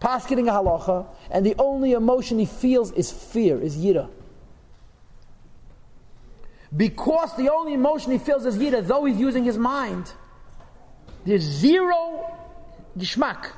paskening 0.00 0.48
a 0.48 0.52
halacha, 0.52 1.06
and 1.30 1.44
the 1.44 1.54
only 1.58 1.92
emotion 1.92 2.38
he 2.38 2.46
feels 2.46 2.92
is 2.92 3.12
fear, 3.12 3.60
is 3.60 3.76
yira. 3.76 4.08
Because 6.76 7.34
the 7.36 7.50
only 7.50 7.74
emotion 7.74 8.12
he 8.12 8.18
feels 8.18 8.44
is 8.44 8.58
yira, 8.58 8.86
though 8.86 9.04
he's 9.04 9.18
using 9.18 9.44
his 9.44 9.56
mind, 9.56 10.12
there's 11.24 11.42
zero 11.42 12.26
gishmak 12.96 13.52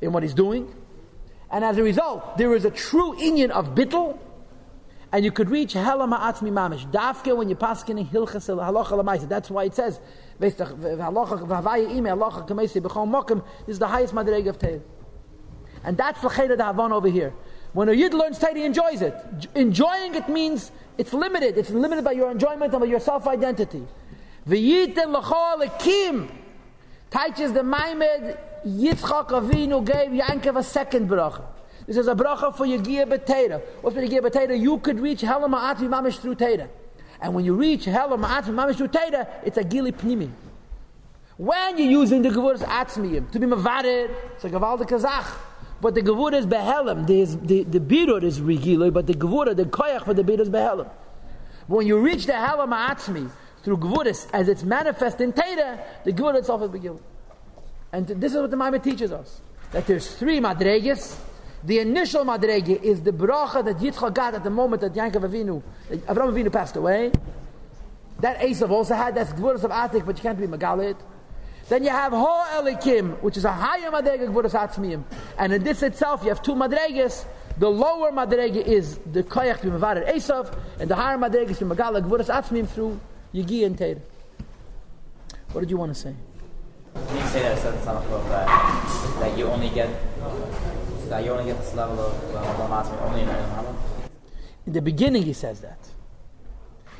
in 0.00 0.12
what 0.12 0.22
he's 0.22 0.34
doing, 0.34 0.74
and 1.50 1.64
as 1.64 1.76
a 1.78 1.82
result, 1.82 2.38
there 2.38 2.54
is 2.54 2.64
a 2.64 2.70
true 2.70 3.14
inyan 3.16 3.50
of 3.50 3.74
bittel, 3.74 4.18
and 5.12 5.24
you 5.24 5.30
could 5.30 5.48
reach 5.48 5.74
hela 5.74 6.06
ma'atzmi 6.06 6.50
mamish. 6.50 6.90
Dafke 6.90 7.36
when 7.36 7.48
you're 7.48 7.56
paskin 7.58 8.08
hilchas 8.08 8.48
halacha. 8.48 9.28
That's 9.28 9.50
why 9.50 9.64
it 9.64 9.74
says, 9.74 10.00
this 10.38 10.54
is 10.54 10.58
the 10.58 10.66
highest 13.86 14.14
madreg 14.14 14.48
of 14.48 14.58
Teil. 14.58 14.82
And 15.84 15.96
that's 15.96 16.20
the 16.20 16.28
chayda 16.28 16.56
Havon 16.56 16.90
over 16.90 17.08
here. 17.08 17.32
When 17.72 17.88
a 17.88 17.92
yid 17.92 18.12
learns 18.14 18.38
Torah, 18.38 18.54
he 18.54 18.64
enjoys 18.64 19.00
it. 19.00 19.14
Enjoying 19.54 20.14
it 20.16 20.28
means 20.28 20.72
it's 20.98 21.12
limited. 21.12 21.58
It's 21.58 21.70
limited 21.70 22.04
by 22.04 22.12
your 22.12 22.30
enjoyment 22.30 22.72
and 22.72 22.80
by 22.80 22.86
your 22.86 23.00
self-identity. 23.00 23.86
V'yiten 24.48 25.12
l'chol 25.12 25.66
lekim 25.66 26.30
teaches 27.10 27.52
the 27.52 27.62
Maimed 27.62 28.38
Yitzchak 28.66 29.28
Avinu 29.28 29.84
gave 29.84 30.10
Yankov 30.10 30.58
a 30.58 30.62
second 30.62 31.08
bracha. 31.08 31.42
This 31.86 31.96
is 31.96 32.08
a 32.08 32.14
bracha 32.14 32.56
for 32.56 32.66
Yagiyah 32.66 33.06
B'Teira. 33.06 33.60
What's 33.80 33.96
for 33.96 34.02
Yagiyah 34.02 34.22
B'Teira? 34.22 34.58
You 34.60 34.78
could 34.78 34.98
reach 35.00 35.20
Hela 35.20 35.48
Ma'atvi 35.48 35.88
Mamish 35.88 36.18
through 36.18 36.34
Teira. 36.34 36.68
And 37.20 37.34
when 37.34 37.44
you 37.44 37.54
reach 37.54 37.84
Hela 37.84 38.16
Ma'atvi 38.18 38.48
Mamish 38.48 38.76
through 38.76 38.88
Teira, 38.88 39.28
it's 39.44 39.56
a 39.56 39.64
Gili 39.64 39.92
Pnimi. 39.92 40.30
When 41.36 41.78
you're 41.78 41.90
using 41.90 42.22
the 42.22 42.30
Gevuras 42.30 42.62
Atzmiyim, 42.62 43.30
to 43.30 43.38
be 43.38 43.46
Mavarid, 43.46 44.10
it's 44.34 44.44
a 44.44 44.50
Gavaldi 44.50 44.88
Kazach. 44.88 45.26
But 45.80 45.94
the 45.94 46.02
Gevura 46.02 46.34
is 46.34 46.46
Behelim, 46.46 47.06
the, 47.06 47.24
the, 47.46 47.64
the 47.64 47.80
Birur 47.80 48.22
is 48.22 48.40
Rigiloi, 48.40 48.92
but 48.92 49.06
the 49.06 49.14
Gevura, 49.14 49.54
the 49.54 49.64
Koyach 49.64 50.04
for 50.04 50.14
the 50.14 50.22
Birur 50.22 50.40
is 50.40 50.48
Behelim. 50.48 50.88
When 51.66 51.86
you 51.86 51.98
reach 51.98 52.26
the 52.26 52.32
Hela 52.32 52.66
Ma'atzmi 52.66 53.30
through 53.62 53.78
Gevuras, 53.78 54.28
as 54.32 54.48
it's 54.48 54.62
manifest 54.62 55.20
in 55.20 55.32
Teira, 55.32 55.78
the 56.04 56.12
Gevura 56.12 56.36
itself 56.36 56.62
is 56.62 56.70
Begil. 56.70 56.98
And 57.92 58.06
this 58.06 58.32
is 58.34 58.40
what 58.40 58.50
the 58.50 58.56
Maimon 58.56 58.80
teaches 58.80 59.12
us. 59.12 59.40
That 59.72 59.86
there's 59.86 60.14
three 60.14 60.40
Madregas, 60.40 61.18
the 61.64 61.80
initial 61.80 62.24
madrege 62.24 62.80
is 62.80 63.02
the 63.02 63.10
bracha 63.10 63.64
that 63.64 63.78
Yitzchak 63.78 64.14
got 64.14 64.34
at 64.34 64.44
the 64.44 64.50
moment 64.50 64.82
that 64.82 64.94
Yankov 64.94 65.28
Avinu, 65.28 65.62
Avram 65.90 66.32
Avinu 66.32 66.52
passed 66.52 66.76
away. 66.76 67.10
That 68.20 68.38
Esav 68.38 68.70
also 68.70 68.94
had, 68.94 69.14
that's 69.14 69.32
Gvuras 69.32 69.64
of 69.64 69.70
Atik, 69.70 70.06
but 70.06 70.16
you 70.16 70.22
can't 70.22 70.38
be 70.38 70.46
Megalit. 70.46 70.96
Then 71.68 71.82
you 71.82 71.90
have 71.90 72.12
Ho 72.12 72.44
Elikim, 72.54 73.20
which 73.22 73.36
is 73.36 73.44
a 73.44 73.52
higher 73.52 73.90
madrege 73.90 74.28
Gvuras 74.28 74.52
Atzmiyim. 74.52 75.02
And 75.36 75.52
in 75.52 75.64
this 75.64 75.82
itself, 75.82 76.22
you 76.22 76.28
have 76.28 76.42
two 76.42 76.54
madreges. 76.54 77.24
The 77.58 77.68
lower 77.68 78.12
madrege 78.12 78.64
is 78.64 78.98
the 79.12 79.22
Koyach 79.24 79.60
to 79.62 79.70
Esav, 79.70 80.56
and 80.78 80.88
the 80.88 80.94
higher 80.94 81.18
madrege 81.18 81.50
is 81.50 81.58
to 81.58 81.64
Gvuras 81.64 82.32
Atzmiyim 82.32 82.68
through 82.68 83.00
Yigi 83.34 83.66
and 83.66 83.76
Teir. 83.76 84.00
What 85.52 85.62
did 85.62 85.70
you 85.70 85.76
want 85.76 85.94
to 85.94 86.00
say? 86.00 86.14
Can 86.94 87.16
you 87.16 87.26
say 87.28 87.42
that 87.42 87.58
it 87.58 87.60
says 87.60 87.74
in 87.74 87.80
Samachot 87.80 88.28
that, 88.28 89.20
that 89.20 89.38
you 89.38 89.46
only 89.46 89.68
get 89.70 89.90
that 91.08 91.24
you 91.24 91.30
only 91.30 91.44
get 91.44 91.58
this 91.58 91.74
level 91.74 92.00
of 92.00 92.34
uh, 92.34 93.06
only 93.06 93.20
in 93.20 93.26
Muhammad? 93.26 93.76
In 94.66 94.72
the 94.72 94.82
beginning, 94.82 95.22
he 95.22 95.32
says 95.32 95.60
that. 95.60 95.78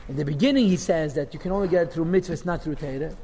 In 0.09 0.17
the 0.17 0.25
beginning, 0.25 0.69
he 0.69 0.77
says 0.77 1.15
that 1.15 1.35
you 1.35 1.41
can 1.41 1.51
only 1.51 1.69
get 1.69 1.89
it 1.89 1.93
through 1.93 2.05
mitzvahs, 2.05 2.45
not 2.45 2.63
through 2.63 2.77
Torah. 2.77 3.17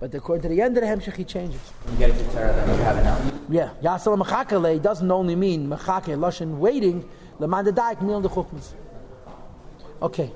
But 0.00 0.14
according 0.14 0.42
to 0.42 0.48
the 0.48 0.62
end 0.62 0.76
of 0.76 0.82
the 0.82 0.88
Hemshech, 0.88 1.16
he 1.16 1.24
changes. 1.24 1.60
You 1.90 1.98
get 1.98 2.10
it 2.10 2.16
through 2.16 2.32
Torah, 2.32 2.52
then 2.52 2.78
you 2.78 2.84
have 2.84 2.96
it 2.98 3.02
now. 3.02 3.18
Yeah, 3.48 3.70
Yasal 3.82 4.16
Mechakele 4.22 4.80
doesn't 4.80 5.10
only 5.10 5.34
mean 5.34 5.68
Mechake, 5.68 6.16
Lashon, 6.16 6.58
waiting, 6.58 7.08
Lemanda 7.40 7.72
Daik, 7.72 8.00
Mil 8.02 8.20
the 8.20 8.28
Chukmas. 8.28 8.74
Okay. 10.00 10.32